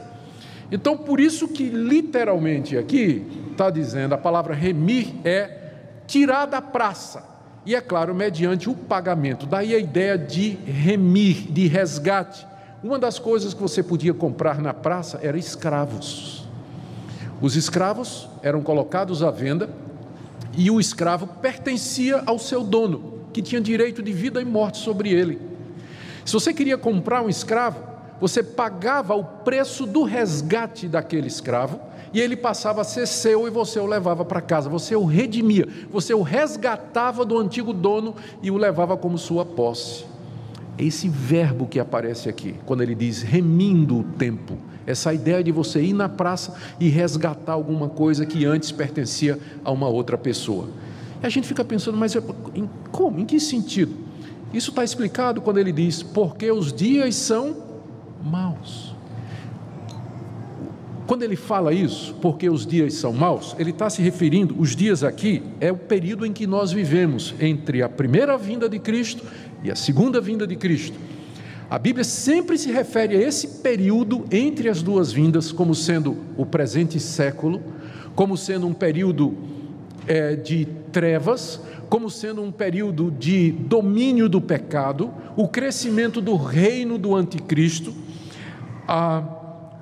Então, 0.72 0.98
por 0.98 1.20
isso 1.20 1.48
que 1.48 1.70
literalmente 1.70 2.78
aqui 2.78 3.28
está 3.52 3.70
dizendo, 3.70 4.14
a 4.14 4.18
palavra 4.18 4.56
remir 4.56 5.14
é 5.24 5.60
tirar 6.08 6.48
da 6.48 6.62
praça. 6.62 7.33
E 7.66 7.76
é 7.76 7.82
claro, 7.82 8.14
mediante 8.14 8.70
o 8.70 8.76
pagamento. 8.76 9.46
Daí 9.46 9.74
a 9.74 9.80
ideia 9.80 10.18
de 10.18 10.52
remir, 10.66 11.52
de 11.52 11.68
resgate. 11.68 12.46
Uma 12.84 13.00
das 13.00 13.18
coisas 13.18 13.54
que 13.54 13.62
você 13.62 13.82
podia 13.82 14.14
comprar 14.14 14.60
na 14.60 14.74
praça 14.74 15.20
era 15.22 15.38
escravos. 15.38 16.46
Os 17.42 17.56
escravos 17.56 18.28
eram 18.42 18.62
colocados 18.62 19.24
à 19.24 19.32
venda 19.32 19.70
e 20.58 20.70
o 20.70 20.80
escravo 20.80 21.28
pertencia 21.42 22.22
ao 22.26 22.38
seu 22.38 22.64
dono, 22.64 23.20
que 23.32 23.42
tinha 23.42 23.62
direito 23.62 24.04
de 24.04 24.12
vida 24.12 24.42
e 24.42 24.46
morte 24.46 24.78
sobre 24.78 25.10
ele. 25.10 25.40
Se 26.26 26.34
você 26.34 26.54
queria 26.54 26.78
comprar 26.78 27.22
um 27.22 27.30
escravo, 27.30 27.93
você 28.24 28.42
pagava 28.42 29.14
o 29.14 29.22
preço 29.22 29.86
do 29.86 30.04
resgate 30.04 30.88
daquele 30.88 31.28
escravo 31.28 31.78
e 32.14 32.22
ele 32.22 32.38
passava 32.38 32.80
a 32.80 32.84
ser 32.86 33.06
seu 33.06 33.46
e 33.50 33.52
você 33.52 33.82
o 33.82 33.86
levava 33.86 34.24
para 34.24 34.40
casa, 34.40 34.70
você 34.70 34.96
o 34.96 35.04
redimia, 35.04 35.68
você 35.92 36.14
o 36.14 36.22
resgatava 36.22 37.26
do 37.26 37.38
antigo 37.38 37.74
dono 37.74 38.16
e 38.42 38.50
o 38.50 38.56
levava 38.56 38.96
como 38.96 39.18
sua 39.18 39.46
posse. 39.46 40.06
Esse 40.78 41.10
verbo 41.10 41.68
que 41.68 41.82
aparece 41.82 42.30
aqui, 42.30 42.56
quando 42.66 42.82
ele 42.82 42.96
diz 42.96 43.22
remindo 43.22 44.00
o 44.00 44.04
tempo, 44.06 44.58
essa 44.88 45.14
ideia 45.14 45.44
de 45.44 45.52
você 45.52 45.82
ir 45.82 45.92
na 45.92 46.08
praça 46.08 46.56
e 46.80 46.88
resgatar 46.88 47.52
alguma 47.52 47.90
coisa 47.90 48.26
que 48.26 48.46
antes 48.46 48.72
pertencia 48.72 49.38
a 49.66 49.70
uma 49.70 49.90
outra 49.90 50.18
pessoa. 50.18 50.70
E 51.22 51.26
a 51.26 51.30
gente 51.30 51.46
fica 51.46 51.66
pensando, 51.66 51.98
mas 51.98 52.16
em, 52.56 52.70
como? 52.90 53.20
Em 53.20 53.26
que 53.26 53.38
sentido? 53.38 53.94
Isso 54.54 54.70
está 54.70 54.82
explicado 54.82 55.42
quando 55.42 55.58
ele 55.58 55.74
diz: 55.74 56.02
porque 56.02 56.50
os 56.50 56.72
dias 56.72 57.16
são 57.16 57.73
maus. 58.24 58.96
Quando 61.06 61.24
ele 61.24 61.36
fala 61.36 61.74
isso, 61.74 62.16
porque 62.22 62.50
os 62.50 62.66
dias 62.66 62.94
são 62.94 63.12
maus, 63.12 63.56
ele 63.60 63.72
está 63.72 63.90
se 63.90 64.02
referindo, 64.02 64.56
os 64.58 64.76
dias 64.76 65.04
aqui 65.04 65.44
é 65.60 65.72
o 65.72 65.78
período 65.78 66.26
em 66.26 66.32
que 66.32 66.48
nós 66.48 66.72
vivemos 66.72 67.36
entre 67.40 67.82
a 67.82 67.90
primeira 67.90 68.38
vinda 68.38 68.70
de 68.70 68.80
Cristo 68.80 69.24
e 69.62 69.70
a 69.70 69.76
segunda 69.76 70.22
vinda 70.22 70.48
de 70.48 70.56
Cristo. 70.56 70.98
A 71.70 71.78
Bíblia 71.78 72.04
sempre 72.04 72.58
se 72.58 72.72
refere 72.72 73.16
a 73.16 73.20
esse 73.20 73.62
período 73.62 74.26
entre 74.32 74.70
as 74.70 74.82
duas 74.82 75.12
vindas 75.12 75.52
como 75.52 75.76
sendo 75.76 76.18
o 76.38 76.46
presente 76.46 77.00
século, 77.00 77.62
como 78.16 78.38
sendo 78.38 78.68
um 78.68 78.74
período 78.74 79.36
é, 80.08 80.36
de 80.36 80.68
trevas, 80.92 81.60
como 81.90 82.10
sendo 82.10 82.42
um 82.42 82.52
período 82.52 83.12
de 83.12 83.52
domínio 83.52 84.30
do 84.30 84.40
pecado, 84.40 85.12
o 85.36 85.48
crescimento 85.48 86.22
do 86.22 86.36
reino 86.36 86.98
do 86.98 87.16
anticristo. 87.16 87.94
Ah, 88.88 89.24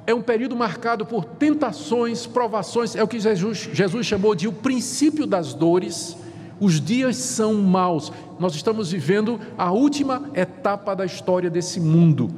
é 0.05 0.13
um 0.13 0.21
período 0.21 0.55
marcado 0.55 1.05
por 1.05 1.23
tentações, 1.23 2.25
provações, 2.25 2.95
é 2.95 3.03
o 3.03 3.07
que 3.07 3.19
Jesus, 3.19 3.69
Jesus 3.71 4.05
chamou 4.05 4.35
de 4.35 4.47
o 4.47 4.53
princípio 4.53 5.25
das 5.25 5.53
dores. 5.53 6.17
Os 6.59 6.79
dias 6.79 7.17
são 7.17 7.55
maus. 7.55 8.11
Nós 8.39 8.53
estamos 8.53 8.91
vivendo 8.91 9.39
a 9.57 9.71
última 9.71 10.29
etapa 10.35 10.95
da 10.95 11.03
história 11.03 11.49
desse 11.49 11.79
mundo, 11.79 12.29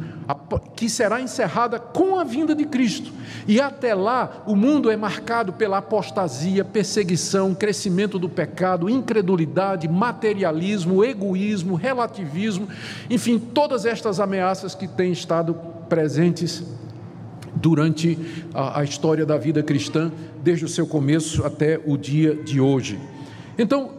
que 0.78 0.90
será 0.90 1.20
encerrada 1.20 1.78
com 1.78 2.18
a 2.18 2.24
vinda 2.24 2.56
de 2.56 2.64
Cristo. 2.64 3.12
E 3.46 3.60
até 3.60 3.94
lá, 3.94 4.44
o 4.46 4.56
mundo 4.56 4.90
é 4.90 4.96
marcado 4.96 5.52
pela 5.52 5.80
apostasia, 5.80 6.64
perseguição, 6.64 7.54
crescimento 7.54 8.18
do 8.18 8.30
pecado, 8.30 8.90
incredulidade, 8.90 9.90
materialismo, 9.90 11.04
egoísmo, 11.04 11.76
relativismo, 11.76 12.70
enfim, 13.10 13.38
todas 13.38 13.86
estas 13.86 14.22
ameaças 14.22 14.74
que 14.74 14.88
têm 14.88 15.12
estado 15.12 15.54
presentes 15.94 16.64
durante 17.54 18.18
a, 18.52 18.80
a 18.80 18.84
história 18.84 19.28
da 19.28 19.38
vida 19.38 19.62
cristã, 19.62 20.12
desde 20.42 20.66
o 20.66 20.68
seu 20.68 20.88
começo 20.88 21.46
até 21.46 21.80
o 21.86 21.96
dia 21.96 22.34
de 22.34 22.60
hoje. 22.60 23.00
Então, 23.60 23.92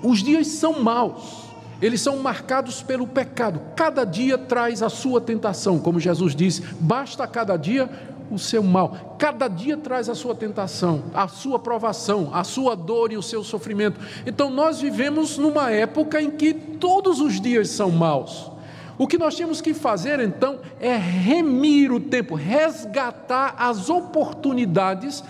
os 0.00 0.22
dias 0.22 0.46
são 0.46 0.80
maus, 0.80 1.48
eles 1.82 2.00
são 2.00 2.18
marcados 2.18 2.84
pelo 2.84 3.04
pecado. 3.04 3.60
Cada 3.74 4.04
dia 4.04 4.38
traz 4.38 4.80
a 4.80 4.88
sua 4.88 5.20
tentação, 5.20 5.80
como 5.80 5.98
Jesus 5.98 6.36
disse: 6.36 6.62
basta 6.78 7.26
cada 7.26 7.56
dia 7.56 7.90
o 8.30 8.38
seu 8.38 8.62
mal. 8.62 9.16
Cada 9.18 9.48
dia 9.48 9.76
traz 9.76 10.08
a 10.08 10.14
sua 10.14 10.36
tentação, 10.36 11.02
a 11.12 11.26
sua 11.26 11.58
provação, 11.58 12.30
a 12.32 12.44
sua 12.44 12.76
dor 12.76 13.10
e 13.10 13.16
o 13.16 13.22
seu 13.22 13.42
sofrimento. 13.42 13.98
Então 14.24 14.50
nós 14.50 14.80
vivemos 14.80 15.36
numa 15.36 15.72
época 15.72 16.22
em 16.22 16.30
que 16.30 16.54
todos 16.54 17.20
os 17.20 17.40
dias 17.40 17.70
são 17.70 17.90
maus. 17.90 18.55
O 18.98 19.06
que 19.06 19.18
nós 19.18 19.34
temos 19.34 19.60
que 19.60 19.74
fazer 19.74 20.20
então 20.20 20.58
é 20.80 20.96
remir 20.96 21.92
o 21.92 22.00
tempo, 22.00 22.34
resgatar 22.34 23.54
as 23.58 23.90
oportunidades 23.90 25.22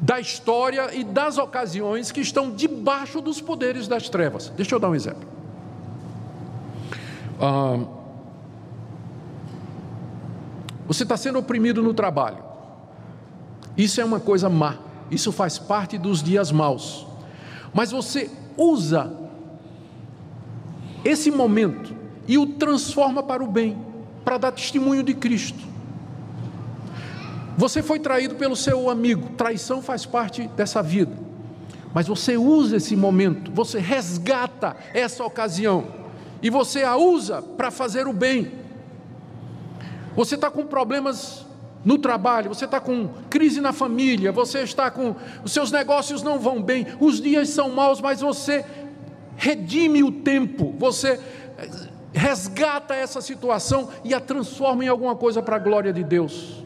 da 0.00 0.20
história 0.20 0.94
e 0.94 1.02
das 1.04 1.38
ocasiões 1.38 2.12
que 2.12 2.20
estão 2.20 2.50
debaixo 2.50 3.20
dos 3.20 3.40
poderes 3.40 3.88
das 3.88 4.08
trevas. 4.08 4.52
Deixa 4.56 4.74
eu 4.74 4.80
dar 4.80 4.90
um 4.90 4.94
exemplo. 4.94 5.28
Ah, 7.40 7.80
você 10.86 11.04
está 11.04 11.16
sendo 11.16 11.38
oprimido 11.38 11.82
no 11.82 11.94
trabalho. 11.94 12.44
Isso 13.76 14.00
é 14.00 14.04
uma 14.04 14.20
coisa 14.20 14.48
má. 14.48 14.76
Isso 15.10 15.32
faz 15.32 15.58
parte 15.58 15.98
dos 15.98 16.22
dias 16.22 16.52
maus. 16.52 17.06
Mas 17.72 17.90
você 17.90 18.30
usa 18.56 19.12
esse 21.04 21.30
momento 21.30 22.01
e 22.26 22.38
o 22.38 22.46
transforma 22.46 23.22
para 23.22 23.42
o 23.42 23.46
bem, 23.46 23.76
para 24.24 24.38
dar 24.38 24.52
testemunho 24.52 25.02
de 25.02 25.14
Cristo. 25.14 25.58
Você 27.56 27.82
foi 27.82 27.98
traído 27.98 28.34
pelo 28.36 28.56
seu 28.56 28.88
amigo, 28.88 29.30
traição 29.30 29.82
faz 29.82 30.06
parte 30.06 30.48
dessa 30.48 30.82
vida. 30.82 31.12
Mas 31.92 32.06
você 32.06 32.36
usa 32.36 32.76
esse 32.76 32.96
momento, 32.96 33.50
você 33.52 33.78
resgata 33.78 34.76
essa 34.94 35.22
ocasião 35.24 35.86
e 36.42 36.48
você 36.48 36.82
a 36.82 36.96
usa 36.96 37.42
para 37.42 37.70
fazer 37.70 38.06
o 38.06 38.12
bem. 38.12 38.52
Você 40.16 40.34
está 40.34 40.50
com 40.50 40.64
problemas 40.64 41.46
no 41.84 41.98
trabalho, 41.98 42.48
você 42.48 42.64
está 42.64 42.80
com 42.80 43.08
crise 43.28 43.60
na 43.60 43.72
família, 43.72 44.32
você 44.32 44.60
está 44.60 44.90
com. 44.90 45.14
Os 45.44 45.52
seus 45.52 45.70
negócios 45.70 46.22
não 46.22 46.38
vão 46.38 46.62
bem, 46.62 46.86
os 46.98 47.20
dias 47.20 47.50
são 47.50 47.70
maus, 47.70 48.00
mas 48.00 48.20
você 48.20 48.64
redime 49.36 50.02
o 50.02 50.10
tempo, 50.10 50.74
você 50.78 51.20
resgata 52.22 52.94
essa 52.94 53.20
situação 53.20 53.88
e 54.04 54.14
a 54.14 54.20
transforma 54.20 54.84
em 54.84 54.88
alguma 54.88 55.16
coisa 55.16 55.42
para 55.42 55.56
a 55.56 55.58
glória 55.58 55.92
de 55.92 56.04
Deus. 56.04 56.62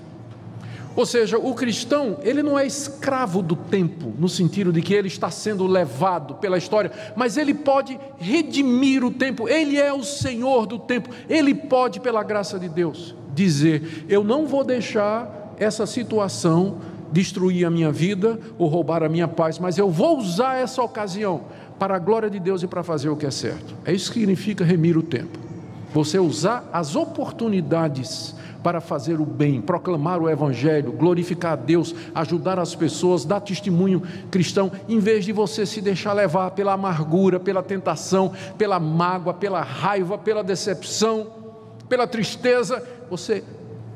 Ou 0.95 1.07
seja, 1.07 1.39
o 1.39 1.55
cristão, 1.55 2.19
ele 2.23 2.43
não 2.43 2.59
é 2.59 2.67
escravo 2.67 3.43
do 3.43 3.57
tempo, 3.57 4.13
no 4.19 4.29
sentido 4.29 4.71
de 4.71 4.83
que 4.83 4.93
ele 4.93 5.09
está 5.09 5.31
sendo 5.31 5.67
levado 5.67 6.35
pela 6.35 6.59
história, 6.59 6.93
mas 7.17 7.39
ele 7.39 7.55
pode 7.55 7.99
redimir 8.19 9.03
o 9.03 9.11
tempo, 9.11 9.49
ele 9.49 9.79
é 9.79 9.93
o 9.93 10.03
Senhor 10.03 10.67
do 10.67 10.79
tempo, 10.79 11.09
ele 11.29 11.55
pode, 11.55 12.01
pela 12.01 12.23
graça 12.23 12.59
de 12.59 12.69
Deus, 12.69 13.15
dizer: 13.35 14.05
Eu 14.09 14.23
não 14.23 14.47
vou 14.47 14.65
deixar 14.65 15.55
essa 15.59 15.87
situação 15.87 16.79
destruir 17.13 17.65
a 17.65 17.71
minha 17.71 17.93
vida 17.93 18.39
ou 18.59 18.69
roubar 18.69 19.03
a 19.03 19.09
minha 19.09 19.29
paz, 19.29 19.59
mas 19.59 19.79
eu 19.79 19.91
vou 19.91 20.19
usar 20.19 20.57
essa 20.57 20.83
ocasião 20.83 21.43
para 21.79 21.97
a 21.97 21.99
glória 21.99 22.29
de 22.29 22.41
Deus 22.41 22.63
e 22.63 22.67
para 22.67 22.83
fazer 22.83 23.09
o 23.09 23.17
que 23.17 23.27
é 23.27 23.31
certo. 23.31 23.75
É 23.85 23.93
isso 23.93 24.13
que 24.13 24.19
significa 24.19 24.65
remir 24.65 24.99
o 24.99 25.03
tempo. 25.03 25.46
Você 25.97 26.19
usar 26.19 26.69
as 26.75 26.95
oportunidades 26.95 28.35
para 28.63 28.83
fazer 28.83 29.19
o 29.19 29.25
bem, 29.25 29.63
proclamar 29.63 30.21
o 30.21 30.29
Evangelho, 30.29 30.93
glorificar 30.93 31.55
a 31.55 31.57
Deus, 31.57 31.95
ajudar 32.15 32.59
as 32.59 32.75
pessoas, 32.75 33.25
dar 33.25 33.41
testemunho 33.41 34.03
cristão, 34.31 34.71
em 34.91 34.99
vez 34.99 35.25
de 35.25 35.33
você 35.33 35.65
se 35.65 35.81
deixar 35.81 36.13
levar 36.13 36.51
pela 36.51 36.75
amargura, 36.75 37.41
pela 37.41 37.63
tentação, 37.63 38.35
pela 38.59 38.79
mágoa, 38.79 39.33
pela 39.33 39.63
raiva, 39.63 40.19
pela 40.19 40.45
decepção, 40.45 41.29
pela 41.89 42.07
tristeza, 42.07 42.87
você 43.09 43.43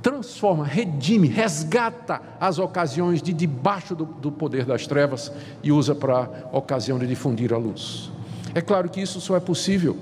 transforma, 0.01 0.65
redime, 0.65 1.29
resgata 1.29 2.23
as 2.41 2.59
ocasiões 2.59 3.21
de 3.21 3.35
debaixo 3.35 3.95
do, 3.95 4.07
do 4.07 4.33
poder 4.33 4.65
das 4.65 4.87
trevas 4.87 5.31
e 5.63 5.71
usa 5.71 5.95
para 5.95 6.31
a 6.51 6.57
ocasião 6.57 6.99
de 6.99 7.07
difundir 7.07 7.53
a 7.53 7.59
luz. 7.59 8.11
É 8.55 8.63
claro 8.63 8.89
que 8.89 9.03
isso 9.03 9.21
só 9.21 9.37
é 9.37 9.41
possível 9.41 9.99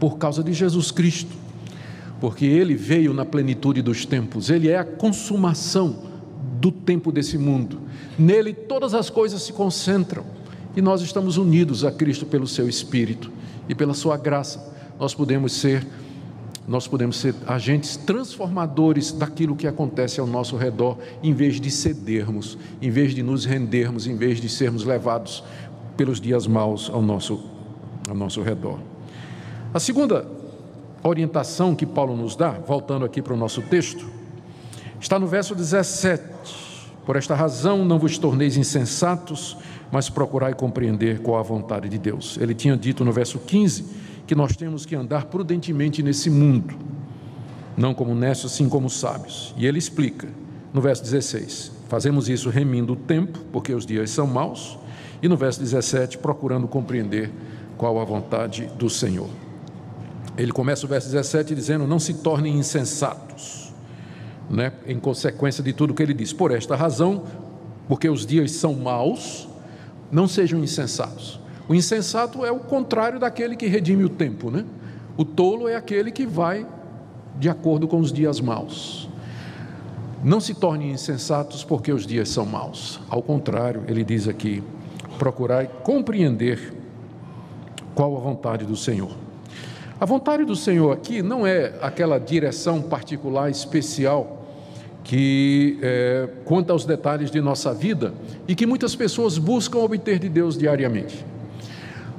por 0.00 0.18
causa 0.18 0.42
de 0.42 0.52
Jesus 0.52 0.90
Cristo 0.90 1.36
porque 2.20 2.44
ele 2.44 2.74
veio 2.74 3.14
na 3.14 3.24
plenitude 3.24 3.80
dos 3.80 4.04
tempos, 4.04 4.50
ele 4.50 4.68
é 4.68 4.76
a 4.76 4.84
consumação 4.84 5.96
do 6.60 6.70
tempo 6.70 7.10
desse 7.10 7.38
mundo. 7.38 7.80
Nele 8.18 8.52
todas 8.52 8.92
as 8.92 9.08
coisas 9.08 9.42
se 9.42 9.52
concentram 9.54 10.24
e 10.76 10.82
nós 10.82 11.00
estamos 11.00 11.38
unidos 11.38 11.84
a 11.84 11.90
Cristo 11.90 12.26
pelo 12.26 12.46
seu 12.46 12.68
espírito 12.68 13.32
e 13.68 13.74
pela 13.74 13.94
sua 13.94 14.18
graça. 14.18 14.70
Nós 14.98 15.14
podemos 15.14 15.54
ser 15.54 15.86
nós 16.68 16.86
podemos 16.86 17.16
ser 17.16 17.34
agentes 17.48 17.96
transformadores 17.96 19.10
daquilo 19.10 19.56
que 19.56 19.66
acontece 19.66 20.20
ao 20.20 20.26
nosso 20.26 20.56
redor, 20.56 20.98
em 21.20 21.32
vez 21.32 21.60
de 21.60 21.68
cedermos, 21.68 22.56
em 22.80 22.90
vez 22.90 23.12
de 23.12 23.24
nos 23.24 23.44
rendermos, 23.44 24.06
em 24.06 24.14
vez 24.14 24.40
de 24.40 24.48
sermos 24.48 24.84
levados 24.84 25.42
pelos 25.96 26.20
dias 26.20 26.46
maus 26.46 26.88
ao 26.88 27.02
nosso, 27.02 27.42
ao 28.08 28.14
nosso 28.14 28.40
redor. 28.40 28.89
A 29.72 29.78
segunda 29.78 30.26
orientação 31.00 31.76
que 31.76 31.86
Paulo 31.86 32.16
nos 32.16 32.34
dá, 32.34 32.50
voltando 32.50 33.04
aqui 33.04 33.22
para 33.22 33.34
o 33.34 33.36
nosso 33.36 33.62
texto, 33.62 34.04
está 35.00 35.16
no 35.16 35.28
verso 35.28 35.54
17. 35.54 36.24
Por 37.06 37.14
esta 37.14 37.36
razão 37.36 37.84
não 37.84 37.96
vos 37.96 38.18
torneis 38.18 38.56
insensatos, 38.56 39.56
mas 39.92 40.10
procurai 40.10 40.54
compreender 40.54 41.20
qual 41.20 41.38
a 41.38 41.42
vontade 41.42 41.88
de 41.88 41.98
Deus. 41.98 42.36
Ele 42.40 42.52
tinha 42.52 42.76
dito 42.76 43.04
no 43.04 43.12
verso 43.12 43.38
15 43.38 43.84
que 44.26 44.34
nós 44.34 44.56
temos 44.56 44.84
que 44.84 44.96
andar 44.96 45.26
prudentemente 45.26 46.02
nesse 46.02 46.30
mundo, 46.30 46.74
não 47.76 47.94
como 47.94 48.12
necios, 48.12 48.52
assim 48.52 48.68
como 48.68 48.90
sábios. 48.90 49.54
E 49.56 49.66
ele 49.66 49.78
explica 49.78 50.26
no 50.74 50.80
verso 50.80 51.04
16: 51.04 51.70
fazemos 51.88 52.28
isso 52.28 52.50
remindo 52.50 52.94
o 52.94 52.96
tempo, 52.96 53.38
porque 53.52 53.72
os 53.72 53.86
dias 53.86 54.10
são 54.10 54.26
maus, 54.26 54.76
e 55.22 55.28
no 55.28 55.36
verso 55.36 55.60
17, 55.60 56.18
procurando 56.18 56.66
compreender 56.66 57.30
qual 57.76 58.00
a 58.00 58.04
vontade 58.04 58.68
do 58.76 58.90
Senhor. 58.90 59.30
Ele 60.40 60.52
começa 60.52 60.86
o 60.86 60.88
verso 60.88 61.08
17 61.08 61.54
dizendo: 61.54 61.86
Não 61.86 61.98
se 61.98 62.14
tornem 62.14 62.56
insensatos, 62.56 63.74
né? 64.48 64.72
em 64.86 64.98
consequência 64.98 65.62
de 65.62 65.72
tudo 65.74 65.92
que 65.92 66.02
ele 66.02 66.14
diz. 66.14 66.32
Por 66.32 66.50
esta 66.50 66.74
razão, 66.74 67.24
porque 67.86 68.08
os 68.08 68.24
dias 68.24 68.52
são 68.52 68.74
maus, 68.74 69.46
não 70.10 70.26
sejam 70.26 70.64
insensatos. 70.64 71.38
O 71.68 71.74
insensato 71.74 72.44
é 72.44 72.50
o 72.50 72.58
contrário 72.58 73.20
daquele 73.20 73.54
que 73.54 73.66
redime 73.66 74.02
o 74.02 74.08
tempo, 74.08 74.50
né? 74.50 74.64
O 75.14 75.26
tolo 75.26 75.68
é 75.68 75.76
aquele 75.76 76.10
que 76.10 76.24
vai 76.24 76.66
de 77.38 77.50
acordo 77.50 77.86
com 77.86 78.00
os 78.00 78.10
dias 78.10 78.40
maus. 78.40 79.10
Não 80.24 80.40
se 80.40 80.54
tornem 80.54 80.90
insensatos 80.90 81.62
porque 81.62 81.92
os 81.92 82.06
dias 82.06 82.30
são 82.30 82.46
maus. 82.46 82.98
Ao 83.10 83.22
contrário, 83.22 83.84
ele 83.86 84.02
diz 84.02 84.26
aqui: 84.26 84.62
procurai 85.18 85.68
compreender 85.82 86.72
qual 87.94 88.16
a 88.16 88.20
vontade 88.20 88.64
do 88.64 88.74
Senhor. 88.74 89.29
A 90.00 90.06
vontade 90.06 90.46
do 90.46 90.56
Senhor 90.56 90.92
aqui 90.92 91.20
não 91.20 91.46
é 91.46 91.74
aquela 91.82 92.18
direção 92.18 92.80
particular, 92.80 93.50
especial, 93.50 94.46
que 95.04 95.78
é, 95.82 96.26
conta 96.46 96.72
os 96.72 96.86
detalhes 96.86 97.30
de 97.30 97.38
nossa 97.38 97.74
vida 97.74 98.14
e 98.48 98.54
que 98.54 98.64
muitas 98.64 98.96
pessoas 98.96 99.36
buscam 99.36 99.80
obter 99.80 100.18
de 100.18 100.30
Deus 100.30 100.56
diariamente. 100.56 101.22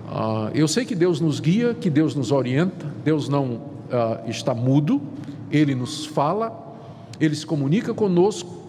Ah, 0.07 0.51
eu 0.53 0.67
sei 0.67 0.85
que 0.85 0.93
Deus 0.93 1.19
nos 1.19 1.39
guia, 1.39 1.73
que 1.73 1.89
Deus 1.89 2.13
nos 2.13 2.31
orienta, 2.31 2.85
Deus 3.03 3.27
não 3.27 3.63
ah, 3.91 4.21
está 4.27 4.53
mudo, 4.53 5.01
Ele 5.49 5.73
nos 5.73 6.05
fala, 6.05 6.77
Ele 7.19 7.35
se 7.35 7.47
comunica 7.47 7.95
conosco 7.95 8.61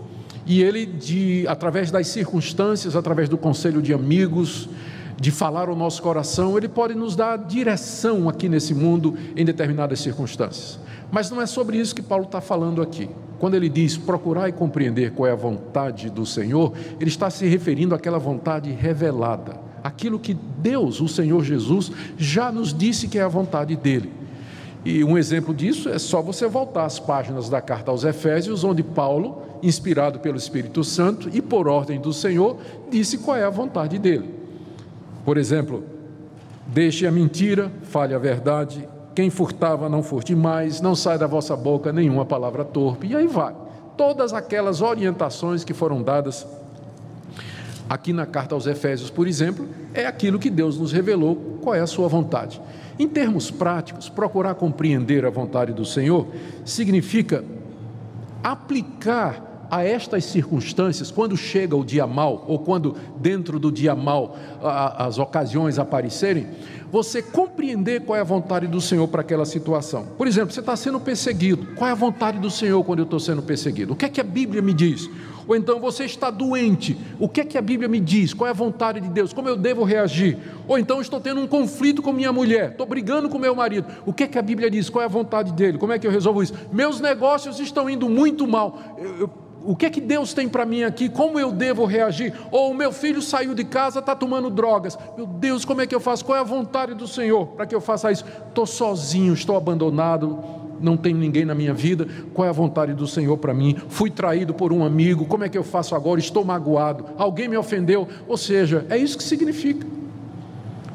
e 0.47 0.63
Ele, 0.63 0.87
de, 0.87 1.45
através 1.49 1.91
das 1.91 2.07
circunstâncias, 2.07 2.97
através 2.97 3.29
do 3.29 3.37
conselho 3.37 3.83
de 3.83 3.93
amigos, 3.93 4.71
de 5.21 5.31
falar 5.31 5.69
o 5.69 5.77
nosso 5.77 6.03
coração, 6.03 6.57
Ele 6.57 6.69
pode 6.69 6.95
nos 6.95 7.15
dar 7.17 7.37
direção 7.37 8.29
aqui 8.29 8.49
nesse 8.49 8.75
mundo 8.75 9.17
em 9.37 9.45
determinadas 9.45 10.01
circunstâncias. 10.01 10.79
Mas 11.13 11.31
não 11.31 11.43
é 11.43 11.47
sobre 11.47 11.77
isso 11.77 11.95
que 11.95 12.01
Paulo 12.01 12.25
está 12.25 12.41
falando 12.41 12.81
aqui. 12.81 13.11
Quando 13.39 13.55
ele 13.55 13.69
diz 13.69 13.99
procurar 13.99 14.49
e 14.49 14.53
compreender 14.53 15.13
qual 15.13 15.29
é 15.29 15.33
a 15.33 15.37
vontade 15.37 16.09
do 16.09 16.25
Senhor, 16.25 16.73
ele 16.99 17.11
está 17.11 17.29
se 17.29 17.45
referindo 17.45 17.95
àquela 17.95 18.19
vontade 18.19 18.71
revelada, 18.71 19.61
aquilo 19.83 20.19
que 20.19 20.33
Deus, 20.33 21.01
o 21.01 21.09
Senhor 21.09 21.45
Jesus, 21.45 21.91
já 22.17 22.51
nos 22.51 22.73
disse 22.73 23.09
que 23.09 23.19
é 23.19 23.23
a 23.23 23.29
vontade 23.29 23.77
dele. 23.77 24.11
E 24.85 25.05
um 25.05 25.19
exemplo 25.19 25.53
disso 25.53 25.89
é 25.89 25.99
só 25.99 26.23
você 26.23 26.47
voltar 26.47 26.85
às 26.85 26.99
páginas 26.99 27.49
da 27.49 27.61
carta 27.61 27.91
aos 27.91 28.05
Efésios, 28.05 28.65
onde 28.65 28.83
Paulo, 28.83 29.43
inspirado 29.63 30.19
pelo 30.21 30.37
Espírito 30.37 30.83
Santo 30.83 31.29
e 31.33 31.43
por 31.43 31.69
ordem 31.69 32.01
do 32.01 32.13
Senhor, 32.13 32.57
disse 32.91 33.19
qual 33.19 33.37
é 33.37 33.45
a 33.45 33.51
vontade 33.51 33.99
dele. 33.99 34.42
Por 35.25 35.37
exemplo, 35.37 35.85
deixe 36.67 37.07
a 37.07 37.11
mentira, 37.11 37.71
fale 37.83 38.15
a 38.15 38.19
verdade, 38.19 38.89
quem 39.15 39.31
furtava 39.31 39.89
não 39.89 40.03
furte 40.03 40.35
mais, 40.35 40.81
não 40.81 40.95
sai 40.95 41.19
da 41.19 41.27
vossa 41.27 41.55
boca 41.57 41.93
nenhuma 41.93 42.25
palavra 42.25 42.65
torpe, 42.65 43.07
e 43.07 43.17
aí 43.17 43.27
vai. 43.27 43.55
Todas 43.97 44.33
aquelas 44.33 44.81
orientações 44.81 45.65
que 45.65 45.75
foram 45.75 46.03
dadas 46.03 46.47
aqui 47.89 48.13
na 48.13 48.25
carta 48.25 48.55
aos 48.55 48.67
Efésios, 48.67 49.11
por 49.11 49.29
exemplo, 49.29 49.69
é 49.93 50.07
aquilo 50.07 50.39
que 50.39 50.49
Deus 50.49 50.79
nos 50.79 50.93
revelou, 50.93 51.59
qual 51.61 51.75
é 51.75 51.81
a 51.81 51.87
sua 51.87 52.09
vontade. 52.09 52.61
Em 52.99 53.07
termos 53.07 53.51
práticos, 53.51 54.09
procurar 54.09 54.55
compreender 54.55 55.27
a 55.27 55.31
vontade 55.31 55.73
do 55.73 55.85
Senhor 55.85 56.27
significa 56.65 57.45
aplicar 58.43 59.52
a 59.73 59.83
estas 59.83 60.27
circunstâncias, 60.27 61.11
quando 61.11 61.35
chega 61.35 61.75
o 61.75 61.83
dia 61.83 62.07
mal, 62.07 62.45
ou 62.47 62.59
quando 62.59 62.95
dentro 63.17 63.59
do 63.59 63.73
dia 63.73 63.95
mal 63.95 64.37
as 64.99 65.19
ocasiões 65.19 65.79
aparecerem, 65.79 66.47
você 66.91 67.23
compreender 67.23 68.03
qual 68.03 68.19
é 68.19 68.21
a 68.21 68.25
vontade 68.25 68.67
do 68.67 68.83
Senhor 68.83 69.09
para 69.09 69.23
aquela 69.23 69.47
situação. 69.47 70.09
Por 70.19 70.27
exemplo, 70.27 70.53
você 70.53 70.61
está 70.61 70.77
sendo 70.77 71.01
perseguido, 71.01 71.69
qual 71.75 71.89
é 71.89 71.93
a 71.93 71.97
vontade 71.97 72.39
do 72.39 72.51
Senhor 72.51 72.85
quando 72.85 72.99
eu 72.99 73.05
estou 73.05 73.19
sendo 73.19 73.41
perseguido? 73.41 73.95
O 73.95 73.97
que 73.97 74.05
é 74.05 74.11
que 74.11 74.21
a 74.21 74.25
Bíblia 74.25 74.61
me 74.61 74.75
diz? 74.75 75.09
Ou 75.47 75.57
então 75.57 75.81
você 75.81 76.05
está 76.05 76.31
doente, 76.31 76.97
o 77.19 77.29
que 77.29 77.41
é 77.41 77.45
que 77.45 77.59
a 77.59 77.63
Bíblia 77.63 77.89
me 77.89 78.01
diz? 78.01 78.33
Qual 78.35 78.47
é 78.47 78.51
a 78.51 78.55
vontade 78.55 79.01
de 79.01 79.09
Deus? 79.09 79.33
Como 79.33 79.49
eu 79.49 79.57
devo 79.57 79.85
reagir? 79.85 80.39
Ou 80.67 80.79
então 80.79 81.01
estou 81.01 81.21
tendo 81.21 81.41
um 81.41 81.47
conflito 81.47 82.03
com 82.03 82.13
minha 82.13 82.33
mulher, 82.33 82.71
estou 82.71 82.87
brigando 82.87 83.29
com 83.29 83.39
meu 83.39 83.55
marido, 83.55 83.87
o 84.07 84.13
que 84.13 84.25
é 84.25 84.27
que 84.27 84.39
a 84.39 84.43
Bíblia 84.43 84.71
diz? 84.71 84.89
Qual 84.89 85.03
é 85.03 85.07
a 85.07 85.09
vontade 85.09 85.53
dele? 85.53 85.79
Como 85.79 85.93
é 85.93 85.99
que 85.99 86.07
eu 86.07 86.11
resolvo 86.11 86.43
isso? 86.43 86.55
Meus 86.73 87.01
negócios 87.01 87.59
estão 87.61 87.89
indo 87.89 88.09
muito 88.09 88.47
mal. 88.47 88.97
Eu, 88.99 89.21
eu 89.21 89.31
o 89.65 89.77
que 89.77 89.87
é 89.87 89.91
que 89.91 90.01
Deus 90.01 90.35
tem 90.35 90.49
para 90.49 90.67
mim 90.67 90.83
aqui? 90.83 91.09
Como 91.09 91.39
eu 91.39 91.53
devo 91.53 91.85
reagir? 91.85 92.35
Ou 92.51 92.71
o 92.71 92.75
meu 92.75 92.93
filho 92.93 93.23
saiu 93.23 93.55
de 93.55 93.65
casa, 93.65 94.01
está 94.01 94.15
tomando 94.15 94.51
drogas. 94.51 94.99
Meu 95.17 95.27
Deus, 95.27 95.65
como 95.65 95.81
é 95.81 95.87
que 95.87 95.95
eu 95.95 96.01
faço? 96.01 96.25
Qual 96.25 96.37
é 96.37 96.41
a 96.41 96.45
vontade 96.45 96.95
do 96.95 97.07
Senhor 97.07 97.47
para 97.49 97.67
que 97.67 97.75
eu 97.75 97.81
faça 97.81 98.11
isso? 98.11 98.25
Estou 98.49 98.67
sozinho, 98.67 99.33
estou 99.33 99.57
abandonado, 99.57 100.39
não 100.83 100.97
tem 100.97 101.15
ninguém 101.15 101.45
na 101.45 101.55
minha 101.55 101.73
vida. 101.73 102.07
Qual 102.35 102.47
é 102.47 102.49
a 102.49 102.53
vontade 102.53 102.93
do 102.93 103.07
Senhor 103.07 103.37
para 103.39 103.55
mim? 103.55 103.77
Fui 103.89 104.11
traído 104.11 104.53
por 104.53 104.73
um 104.73 104.85
amigo, 104.85 105.25
como 105.25 105.45
é 105.45 105.49
que 105.49 105.57
eu 105.57 105.65
faço 105.65 105.95
agora? 105.95 106.21
Estou 106.21 106.45
magoado, 106.45 107.07
alguém 107.17 107.49
me 107.49 107.57
ofendeu. 107.57 108.09
Ou 108.29 108.37
seja, 108.37 108.87
é 108.91 108.97
isso 108.97 109.17
que 109.17 109.25
significa. 109.25 109.87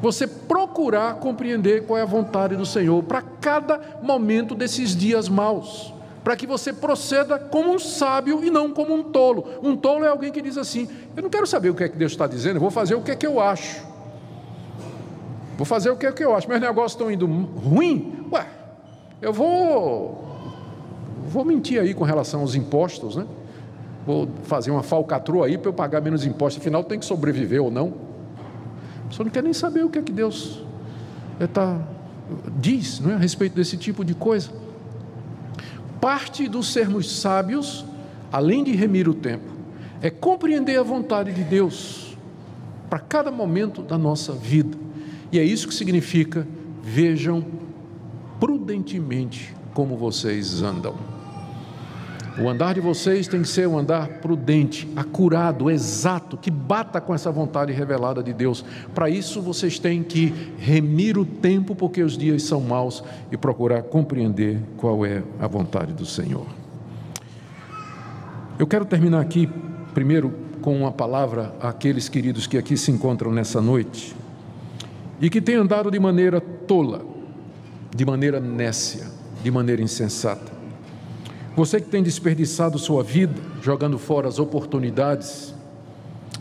Você 0.02 0.28
procurar 0.28 1.16
compreender 1.16 1.86
qual 1.86 1.98
é 1.98 2.04
a 2.04 2.06
vontade 2.06 2.56
do 2.56 2.66
Senhor 2.66 3.02
para 3.04 3.22
cada 3.22 3.80
momento 4.04 4.54
desses 4.54 4.96
dias 4.96 5.28
maus 5.28 5.94
para 6.28 6.36
que 6.36 6.46
você 6.46 6.74
proceda 6.74 7.40
como 7.40 7.74
um 7.74 7.80
sábio 7.80 8.44
e 8.44 8.50
não 8.50 8.74
como 8.74 8.94
um 8.94 9.02
tolo. 9.02 9.48
Um 9.64 9.78
tolo 9.78 10.04
é 10.04 10.10
alguém 10.10 10.30
que 10.30 10.42
diz 10.42 10.58
assim: 10.58 10.90
Eu 11.16 11.24
não 11.24 11.30
quero 11.30 11.48
saber 11.48 11.70
o 11.70 11.74
que 11.74 11.86
é 11.86 11.88
que 11.88 11.96
Deus 11.96 12.12
está 12.12 12.28
dizendo, 12.28 12.58
eu 12.58 12.60
vou 12.60 12.70
fazer 12.70 12.96
o 12.96 13.02
que 13.02 13.12
é 13.12 13.16
que 13.16 13.26
eu 13.26 13.40
acho. 13.40 13.82
Vou 15.56 15.66
fazer 15.66 15.90
o 15.90 15.96
que 15.96 16.06
é 16.06 16.12
que 16.12 16.22
eu 16.22 16.36
acho. 16.36 16.48
Meus 16.50 16.60
negócios 16.60 16.92
estão 16.92 17.10
indo 17.10 17.26
ruim, 17.26 18.26
ué, 18.30 18.46
eu 19.22 19.34
vou, 19.34 20.54
vou 21.28 21.44
mentir 21.44 21.82
aí 21.82 21.94
com 21.94 22.04
relação 22.04 22.42
aos 22.42 22.56
impostos, 22.56 23.16
né? 23.16 23.26
vou 24.06 24.30
fazer 24.44 24.72
uma 24.72 24.84
falcatrua 24.84 25.48
aí 25.48 25.58
para 25.58 25.70
eu 25.70 25.74
pagar 25.74 26.02
menos 26.02 26.26
impostos, 26.26 26.62
afinal 26.62 26.84
tem 26.84 26.98
que 26.98 27.06
sobreviver 27.06 27.62
ou 27.62 27.70
não. 27.70 27.94
A 29.06 29.10
pessoa 29.10 29.26
não 29.26 29.32
quer 29.32 29.44
nem 29.44 29.54
saber 29.54 29.84
o 29.84 29.90
que 29.90 30.00
é 30.00 30.02
que 30.02 30.14
Deus 30.14 30.64
tá, 31.54 31.80
diz 32.58 33.00
não 33.00 33.12
é, 33.12 33.16
a 33.16 33.18
respeito 33.18 33.56
desse 33.56 33.76
tipo 33.76 34.06
de 34.06 34.14
coisa. 34.14 34.50
Parte 36.00 36.48
dos 36.48 36.72
sermos 36.72 37.20
sábios, 37.20 37.86
além 38.32 38.64
de 38.64 38.72
remir 38.72 39.10
o 39.10 39.14
tempo, 39.14 39.52
é 40.02 40.10
compreender 40.10 40.80
a 40.80 40.84
vontade 40.84 41.34
de 41.34 41.44
Deus 41.44 42.18
para 42.90 43.00
cada 43.00 43.30
momento 43.30 43.82
da 43.82 43.98
nossa 43.98 44.32
vida. 44.32 44.78
E 45.32 45.40
é 45.40 45.44
isso 45.44 45.68
que 45.68 45.74
significa 45.74 46.48
vejam 46.82 47.44
prudentemente 48.40 49.56
como 49.74 49.96
vocês 49.96 50.62
andam. 50.62 50.96
O 52.40 52.48
andar 52.48 52.76
de 52.76 52.80
vocês 52.80 53.28
tem 53.28 53.42
que 53.42 53.48
ser 53.48 53.68
um 53.68 53.80
andar 53.80 54.08
prudente, 54.20 54.88
acurado, 54.96 55.72
exato, 55.72 56.38
que 56.38 56.52
bata 56.52 57.02
com 57.02 57.14
essa 57.14 57.32
vontade 57.32 57.74
revelada 57.74 58.22
de 58.22 58.32
Deus. 58.32 58.64
Para 58.94 59.10
isso 59.10 59.42
vocês 59.42 59.80
têm 59.80 60.04
que 60.04 60.32
remir 60.60 61.18
o 61.18 61.26
tempo, 61.26 61.74
porque 61.74 62.04
os 62.04 62.16
dias 62.16 62.44
são 62.44 62.62
maus, 62.62 63.04
e 63.32 63.38
procurar 63.38 63.82
compreender 63.82 64.60
qual 64.78 65.04
é 65.04 65.24
a 65.40 65.48
vontade 65.48 65.94
do 65.94 66.06
Senhor. 66.06 66.46
Eu 68.60 68.68
quero 68.68 68.86
terminar 68.86 69.22
aqui, 69.22 69.50
primeiro, 69.96 70.32
com 70.62 70.78
uma 70.78 70.92
palavra 70.92 71.56
àqueles 71.60 72.08
queridos 72.08 72.46
que 72.46 72.58
aqui 72.58 72.78
se 72.78 72.92
encontram 72.92 73.32
nessa 73.32 73.60
noite 73.60 74.16
e 75.20 75.28
que 75.28 75.42
têm 75.42 75.56
andado 75.56 75.90
de 75.90 76.00
maneira 76.00 76.40
tola, 76.40 77.04
de 77.98 78.06
maneira 78.06 78.40
nécia, 78.40 79.08
de 79.44 79.50
maneira 79.50 79.82
insensata. 79.82 80.52
Você 81.56 81.82
que 81.82 81.90
tem 81.90 82.04
desperdiçado 82.04 82.78
sua 82.78 83.02
vida, 83.02 83.42
jogando 83.60 83.98
fora 83.98 84.28
as 84.28 84.38
oportunidades 84.38 85.52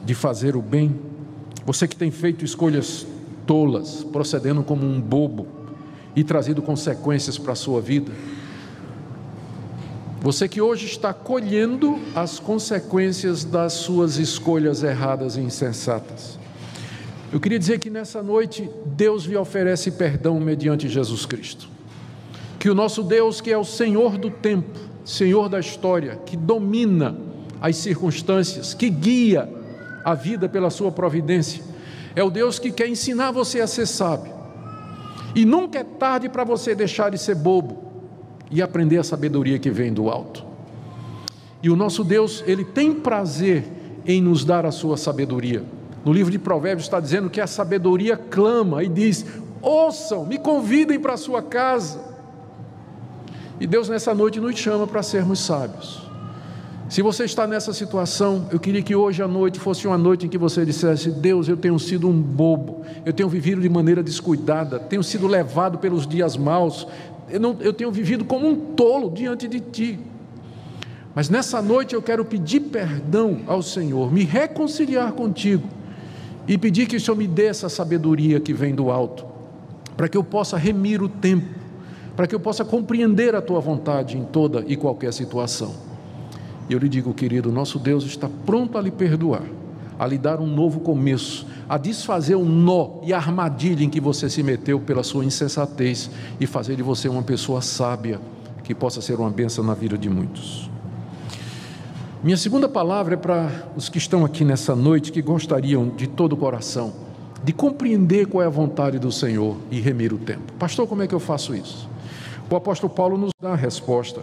de 0.04 0.14
fazer 0.14 0.54
o 0.54 0.60
bem, 0.60 0.94
você 1.64 1.88
que 1.88 1.96
tem 1.96 2.10
feito 2.10 2.44
escolhas 2.44 3.06
tolas, 3.46 4.04
procedendo 4.04 4.62
como 4.62 4.84
um 4.84 5.00
bobo 5.00 5.46
e 6.14 6.22
trazido 6.22 6.60
consequências 6.60 7.38
para 7.38 7.54
a 7.54 7.56
sua 7.56 7.80
vida, 7.80 8.12
você 10.20 10.46
que 10.46 10.60
hoje 10.60 10.84
está 10.84 11.14
colhendo 11.14 11.98
as 12.14 12.38
consequências 12.38 13.44
das 13.44 13.72
suas 13.72 14.18
escolhas 14.18 14.82
erradas 14.82 15.36
e 15.36 15.40
insensatas. 15.40 16.38
Eu 17.32 17.40
queria 17.40 17.58
dizer 17.58 17.78
que 17.80 17.90
nessa 17.90 18.22
noite 18.22 18.70
Deus 18.84 19.24
lhe 19.24 19.36
oferece 19.36 19.90
perdão 19.90 20.38
mediante 20.38 20.88
Jesus 20.88 21.26
Cristo. 21.26 21.68
Que 22.58 22.70
o 22.70 22.74
nosso 22.74 23.02
Deus, 23.02 23.40
que 23.40 23.50
é 23.50 23.58
o 23.58 23.64
Senhor 23.64 24.16
do 24.16 24.30
tempo, 24.30 24.78
Senhor 25.04 25.48
da 25.48 25.58
história, 25.58 26.16
que 26.24 26.36
domina 26.36 27.16
as 27.60 27.76
circunstâncias, 27.76 28.74
que 28.74 28.88
guia 28.88 29.48
a 30.04 30.14
vida 30.14 30.48
pela 30.48 30.70
sua 30.70 30.92
providência. 30.92 31.62
É 32.14 32.22
o 32.22 32.30
Deus 32.30 32.58
que 32.58 32.70
quer 32.70 32.88
ensinar 32.88 33.32
você 33.32 33.60
a 33.60 33.66
ser 33.66 33.86
sábio. 33.86 34.32
E 35.34 35.44
nunca 35.44 35.80
é 35.80 35.84
tarde 35.84 36.28
para 36.28 36.44
você 36.44 36.74
deixar 36.74 37.10
de 37.10 37.18
ser 37.18 37.34
bobo 37.34 37.84
e 38.50 38.62
aprender 38.62 38.98
a 38.98 39.04
sabedoria 39.04 39.58
que 39.58 39.70
vem 39.70 39.92
do 39.92 40.08
alto. 40.08 40.44
E 41.62 41.68
o 41.68 41.76
nosso 41.76 42.04
Deus, 42.04 42.42
ele 42.46 42.64
tem 42.64 42.94
prazer 42.94 43.64
em 44.06 44.22
nos 44.22 44.44
dar 44.44 44.64
a 44.64 44.70
sua 44.70 44.96
sabedoria. 44.96 45.62
No 46.06 46.12
livro 46.12 46.30
de 46.30 46.38
Provérbios 46.38 46.86
está 46.86 47.00
dizendo 47.00 47.28
que 47.28 47.40
a 47.40 47.48
sabedoria 47.48 48.16
clama 48.16 48.84
e 48.84 48.88
diz: 48.88 49.26
ouçam, 49.60 50.24
me 50.24 50.38
convidem 50.38 51.00
para 51.00 51.14
a 51.14 51.16
sua 51.16 51.42
casa. 51.42 52.00
E 53.58 53.66
Deus 53.66 53.88
nessa 53.88 54.14
noite 54.14 54.38
nos 54.38 54.56
chama 54.56 54.86
para 54.86 55.02
sermos 55.02 55.40
sábios. 55.40 56.08
Se 56.88 57.02
você 57.02 57.24
está 57.24 57.44
nessa 57.44 57.72
situação, 57.72 58.46
eu 58.52 58.60
queria 58.60 58.82
que 58.82 58.94
hoje 58.94 59.20
à 59.20 59.26
noite 59.26 59.58
fosse 59.58 59.84
uma 59.88 59.98
noite 59.98 60.26
em 60.26 60.28
que 60.28 60.38
você 60.38 60.64
dissesse: 60.64 61.10
Deus, 61.10 61.48
eu 61.48 61.56
tenho 61.56 61.76
sido 61.76 62.08
um 62.08 62.22
bobo, 62.22 62.82
eu 63.04 63.12
tenho 63.12 63.28
vivido 63.28 63.60
de 63.60 63.68
maneira 63.68 64.00
descuidada, 64.00 64.78
tenho 64.78 65.02
sido 65.02 65.26
levado 65.26 65.78
pelos 65.78 66.06
dias 66.06 66.36
maus, 66.36 66.86
eu, 67.28 67.40
não, 67.40 67.56
eu 67.58 67.72
tenho 67.72 67.90
vivido 67.90 68.24
como 68.24 68.46
um 68.46 68.54
tolo 68.54 69.10
diante 69.10 69.48
de 69.48 69.58
Ti. 69.58 69.98
Mas 71.16 71.28
nessa 71.28 71.60
noite 71.60 71.96
eu 71.96 72.02
quero 72.02 72.24
pedir 72.24 72.60
perdão 72.60 73.40
ao 73.48 73.60
Senhor, 73.60 74.12
me 74.12 74.22
reconciliar 74.22 75.10
contigo 75.10 75.68
e 76.46 76.56
pedir 76.56 76.86
que 76.86 76.96
o 76.96 77.00
Senhor 77.00 77.16
me 77.16 77.26
dê 77.26 77.46
essa 77.46 77.68
sabedoria 77.68 78.40
que 78.40 78.52
vem 78.52 78.74
do 78.74 78.90
alto, 78.90 79.24
para 79.96 80.08
que 80.08 80.16
eu 80.16 80.24
possa 80.24 80.56
remir 80.56 81.02
o 81.02 81.08
tempo 81.08 81.66
para 82.16 82.26
que 82.26 82.34
eu 82.34 82.40
possa 82.40 82.64
compreender 82.64 83.34
a 83.34 83.42
tua 83.42 83.60
vontade 83.60 84.16
em 84.16 84.24
toda 84.24 84.64
e 84.66 84.74
qualquer 84.74 85.12
situação. 85.12 85.74
E 86.68 86.72
eu 86.72 86.78
lhe 86.78 86.88
digo, 86.88 87.12
querido, 87.12 87.52
nosso 87.52 87.78
Deus 87.78 88.04
está 88.04 88.28
pronto 88.46 88.78
a 88.78 88.80
lhe 88.80 88.90
perdoar, 88.90 89.42
a 89.98 90.06
lhe 90.06 90.16
dar 90.16 90.40
um 90.40 90.46
novo 90.46 90.80
começo, 90.80 91.46
a 91.68 91.76
desfazer 91.76 92.34
o 92.34 92.44
nó 92.44 93.00
e 93.02 93.12
a 93.12 93.18
armadilha 93.18 93.84
em 93.84 93.90
que 93.90 94.00
você 94.00 94.30
se 94.30 94.42
meteu 94.42 94.80
pela 94.80 95.02
sua 95.02 95.24
insensatez 95.24 96.10
e 96.40 96.46
fazer 96.46 96.74
de 96.74 96.82
você 96.82 97.08
uma 97.08 97.22
pessoa 97.22 97.60
sábia 97.60 98.18
que 98.64 98.74
possa 98.74 99.00
ser 99.00 99.20
uma 99.20 99.30
bênção 99.30 99.62
na 99.62 99.74
vida 99.74 99.96
de 99.96 100.08
muitos. 100.08 100.75
Minha 102.24 102.36
segunda 102.36 102.68
palavra 102.68 103.14
é 103.14 103.16
para 103.16 103.68
os 103.76 103.88
que 103.88 103.98
estão 103.98 104.24
aqui 104.24 104.44
nessa 104.44 104.74
noite 104.74 105.12
que 105.12 105.20
gostariam 105.20 105.88
de 105.88 106.06
todo 106.06 106.32
o 106.32 106.36
coração 106.36 107.06
de 107.44 107.52
compreender 107.52 108.26
qual 108.26 108.42
é 108.42 108.46
a 108.46 108.50
vontade 108.50 108.98
do 108.98 109.12
Senhor 109.12 109.56
e 109.70 109.78
remir 109.78 110.12
o 110.12 110.18
tempo. 110.18 110.52
Pastor, 110.58 110.88
como 110.88 111.02
é 111.02 111.06
que 111.06 111.14
eu 111.14 111.20
faço 111.20 111.54
isso? 111.54 111.88
O 112.50 112.56
apóstolo 112.56 112.92
Paulo 112.92 113.16
nos 113.16 113.30
dá 113.40 113.52
a 113.52 113.56
resposta 113.56 114.22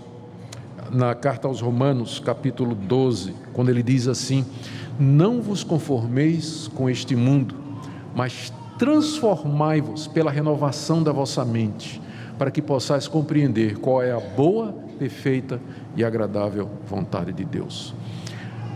na 0.92 1.14
carta 1.16 1.48
aos 1.48 1.62
Romanos, 1.62 2.20
capítulo 2.20 2.76
12, 2.76 3.34
quando 3.54 3.70
ele 3.70 3.84
diz 3.84 4.08
assim: 4.08 4.46
Não 5.00 5.42
vos 5.42 5.64
conformeis 5.64 6.70
com 6.74 6.90
este 6.90 7.16
mundo, 7.16 7.56
mas 8.16 8.52
transformai-vos 8.78 10.08
pela 10.08 10.32
renovação 10.32 11.02
da 11.02 11.12
vossa 11.12 11.46
mente, 11.46 12.02
para 12.38 12.52
que 12.52 12.62
possais 12.62 13.08
compreender 13.08 13.78
qual 13.78 14.02
é 14.02 14.12
a 14.12 14.20
boa, 14.20 14.76
perfeita 15.04 15.60
e 15.96 16.04
agradável 16.04 16.70
vontade 16.88 17.34
de 17.34 17.44
Deus. 17.44 17.94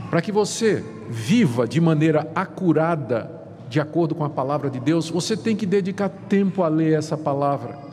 Para 0.10 0.22
que 0.22 0.32
você 0.32 0.84
viva 1.10 1.68
de 1.68 1.80
maneira 1.80 2.30
acurada, 2.36 3.32
de 3.70 3.80
acordo 3.80 4.14
com 4.14 4.24
a 4.24 4.30
palavra 4.30 4.70
de 4.70 4.80
Deus, 4.80 5.10
você 5.10 5.36
tem 5.38 5.56
que 5.56 5.66
dedicar 5.66 6.10
tempo 6.10 6.64
a 6.64 6.68
ler 6.68 6.98
essa 6.98 7.18
palavra 7.18 7.88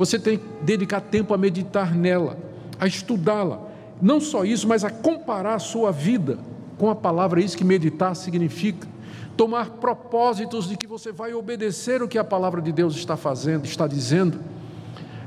você 0.00 0.18
tem 0.18 0.38
que 0.38 0.44
dedicar 0.62 1.02
tempo 1.02 1.34
a 1.34 1.36
meditar 1.36 1.94
nela, 1.94 2.38
a 2.78 2.86
estudá-la. 2.86 3.60
Não 4.00 4.18
só 4.18 4.46
isso, 4.46 4.66
mas 4.66 4.82
a 4.82 4.88
comparar 4.88 5.56
a 5.56 5.58
sua 5.58 5.92
vida 5.92 6.38
com 6.78 6.88
a 6.88 6.94
palavra, 6.94 7.38
é 7.38 7.44
isso 7.44 7.54
que 7.54 7.64
meditar 7.64 8.16
significa. 8.16 8.88
Tomar 9.36 9.72
propósitos 9.72 10.70
de 10.70 10.74
que 10.78 10.86
você 10.86 11.12
vai 11.12 11.34
obedecer 11.34 12.02
o 12.02 12.08
que 12.08 12.16
a 12.16 12.24
palavra 12.24 12.62
de 12.62 12.72
Deus 12.72 12.96
está 12.96 13.14
fazendo, 13.14 13.66
está 13.66 13.86
dizendo. 13.86 14.40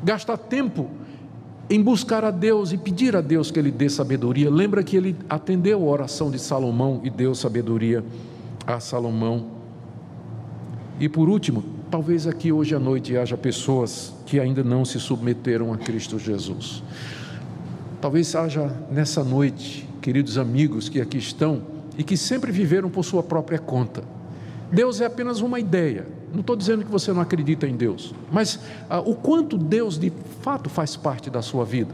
Gastar 0.03 0.37
tempo 0.37 0.89
em 1.69 1.81
buscar 1.81 2.23
a 2.25 2.31
Deus 2.31 2.71
e 2.71 2.77
pedir 2.77 3.15
a 3.15 3.21
Deus 3.21 3.49
que 3.49 3.59
Ele 3.59 3.71
dê 3.71 3.89
sabedoria. 3.89 4.49
Lembra 4.49 4.83
que 4.83 4.95
ele 4.95 5.15
atendeu 5.29 5.81
a 5.81 5.91
oração 5.91 6.29
de 6.29 6.39
Salomão 6.39 7.01
e 7.03 7.09
deu 7.09 7.33
sabedoria 7.33 8.03
a 8.67 8.79
Salomão. 8.79 9.47
E 10.99 11.09
por 11.09 11.29
último, 11.29 11.63
talvez 11.89 12.27
aqui 12.27 12.51
hoje 12.51 12.75
à 12.75 12.79
noite 12.79 13.17
haja 13.17 13.37
pessoas 13.37 14.13
que 14.25 14.39
ainda 14.39 14.63
não 14.63 14.85
se 14.85 14.99
submeteram 14.99 15.73
a 15.73 15.77
Cristo 15.77 16.19
Jesus. 16.19 16.83
Talvez 17.99 18.35
haja 18.35 18.67
nessa 18.91 19.23
noite, 19.23 19.87
queridos 20.01 20.37
amigos 20.37 20.89
que 20.89 20.99
aqui 20.99 21.17
estão 21.17 21.61
e 21.97 22.03
que 22.03 22.17
sempre 22.17 22.51
viveram 22.51 22.89
por 22.89 23.03
sua 23.03 23.23
própria 23.23 23.59
conta. 23.59 24.03
Deus 24.71 24.99
é 25.01 25.05
apenas 25.05 25.39
uma 25.39 25.59
ideia. 25.59 26.05
Não 26.33 26.41
estou 26.41 26.55
dizendo 26.55 26.83
que 26.83 26.91
você 26.91 27.13
não 27.13 27.21
acredita 27.21 27.67
em 27.67 27.75
Deus, 27.75 28.13
mas 28.31 28.59
ah, 28.89 28.99
o 28.99 29.13
quanto 29.13 29.55
Deus 29.55 29.99
de 29.99 30.11
fato 30.41 30.67
faz 30.67 30.95
parte 30.95 31.29
da 31.29 31.43
sua 31.43 31.63
vida. 31.63 31.93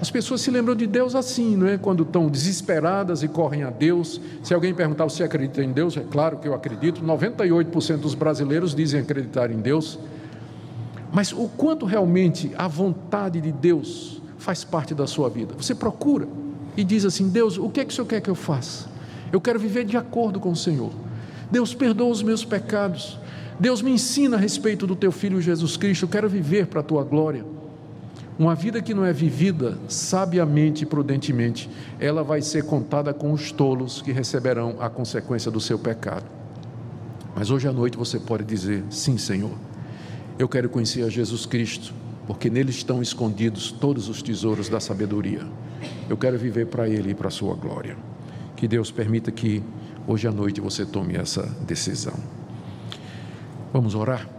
As 0.00 0.10
pessoas 0.10 0.40
se 0.40 0.50
lembram 0.50 0.74
de 0.74 0.84
Deus 0.84 1.14
assim, 1.14 1.56
não 1.56 1.68
é? 1.68 1.78
Quando 1.78 2.02
estão 2.02 2.28
desesperadas 2.28 3.22
e 3.22 3.28
correm 3.28 3.62
a 3.62 3.70
Deus. 3.70 4.20
Se 4.42 4.52
alguém 4.52 4.74
perguntar 4.74 5.08
se 5.10 5.22
acredita 5.22 5.62
em 5.62 5.70
Deus, 5.70 5.96
é 5.96 6.00
claro 6.00 6.38
que 6.38 6.48
eu 6.48 6.54
acredito. 6.54 7.00
98% 7.00 7.98
dos 7.98 8.12
brasileiros 8.12 8.74
dizem 8.74 9.00
acreditar 9.00 9.48
em 9.52 9.60
Deus. 9.60 9.96
Mas 11.12 11.30
o 11.30 11.46
quanto 11.46 11.86
realmente 11.86 12.50
a 12.58 12.66
vontade 12.66 13.40
de 13.40 13.52
Deus 13.52 14.20
faz 14.38 14.64
parte 14.64 14.92
da 14.92 15.06
sua 15.06 15.30
vida? 15.30 15.54
Você 15.56 15.72
procura 15.72 16.26
e 16.76 16.82
diz 16.82 17.04
assim: 17.04 17.28
Deus, 17.28 17.56
o 17.56 17.68
que 17.68 17.78
é 17.78 17.84
que 17.84 17.92
o 17.92 17.94
Senhor 17.94 18.08
quer 18.08 18.20
que 18.20 18.30
eu 18.30 18.34
faça? 18.34 18.88
Eu 19.30 19.40
quero 19.40 19.60
viver 19.60 19.84
de 19.84 19.96
acordo 19.96 20.40
com 20.40 20.50
o 20.50 20.56
Senhor. 20.56 20.90
Deus, 21.48 21.74
perdoa 21.74 22.08
os 22.08 22.24
meus 22.24 22.44
pecados. 22.44 23.20
Deus 23.62 23.80
me 23.80 23.92
ensina 23.92 24.36
a 24.36 24.40
respeito 24.40 24.88
do 24.88 24.96
teu 24.96 25.12
filho 25.12 25.40
Jesus 25.40 25.76
Cristo. 25.76 26.02
Eu 26.02 26.08
quero 26.08 26.28
viver 26.28 26.66
para 26.66 26.80
a 26.80 26.82
tua 26.82 27.04
glória. 27.04 27.44
Uma 28.36 28.56
vida 28.56 28.82
que 28.82 28.92
não 28.92 29.04
é 29.04 29.12
vivida 29.12 29.78
sabiamente 29.86 30.82
e 30.82 30.86
prudentemente, 30.86 31.70
ela 32.00 32.24
vai 32.24 32.42
ser 32.42 32.64
contada 32.64 33.14
com 33.14 33.30
os 33.30 33.52
tolos 33.52 34.02
que 34.02 34.10
receberão 34.10 34.78
a 34.80 34.90
consequência 34.90 35.48
do 35.48 35.60
seu 35.60 35.78
pecado. 35.78 36.24
Mas 37.36 37.50
hoje 37.50 37.68
à 37.68 37.72
noite 37.72 37.96
você 37.96 38.18
pode 38.18 38.42
dizer: 38.42 38.82
sim, 38.90 39.16
Senhor, 39.16 39.52
eu 40.40 40.48
quero 40.48 40.68
conhecer 40.68 41.04
a 41.04 41.08
Jesus 41.08 41.46
Cristo, 41.46 41.94
porque 42.26 42.50
nele 42.50 42.70
estão 42.70 43.00
escondidos 43.00 43.70
todos 43.70 44.08
os 44.08 44.22
tesouros 44.22 44.68
da 44.68 44.80
sabedoria. 44.80 45.46
Eu 46.10 46.16
quero 46.16 46.36
viver 46.36 46.66
para 46.66 46.88
Ele 46.88 47.12
e 47.12 47.14
para 47.14 47.28
a 47.28 47.30
Sua 47.30 47.54
glória. 47.54 47.96
Que 48.56 48.66
Deus 48.66 48.90
permita 48.90 49.30
que 49.30 49.62
hoje 50.04 50.26
à 50.26 50.32
noite 50.32 50.60
você 50.60 50.84
tome 50.84 51.14
essa 51.14 51.42
decisão. 51.64 52.41
Vamos 53.72 53.94
orar? 53.94 54.31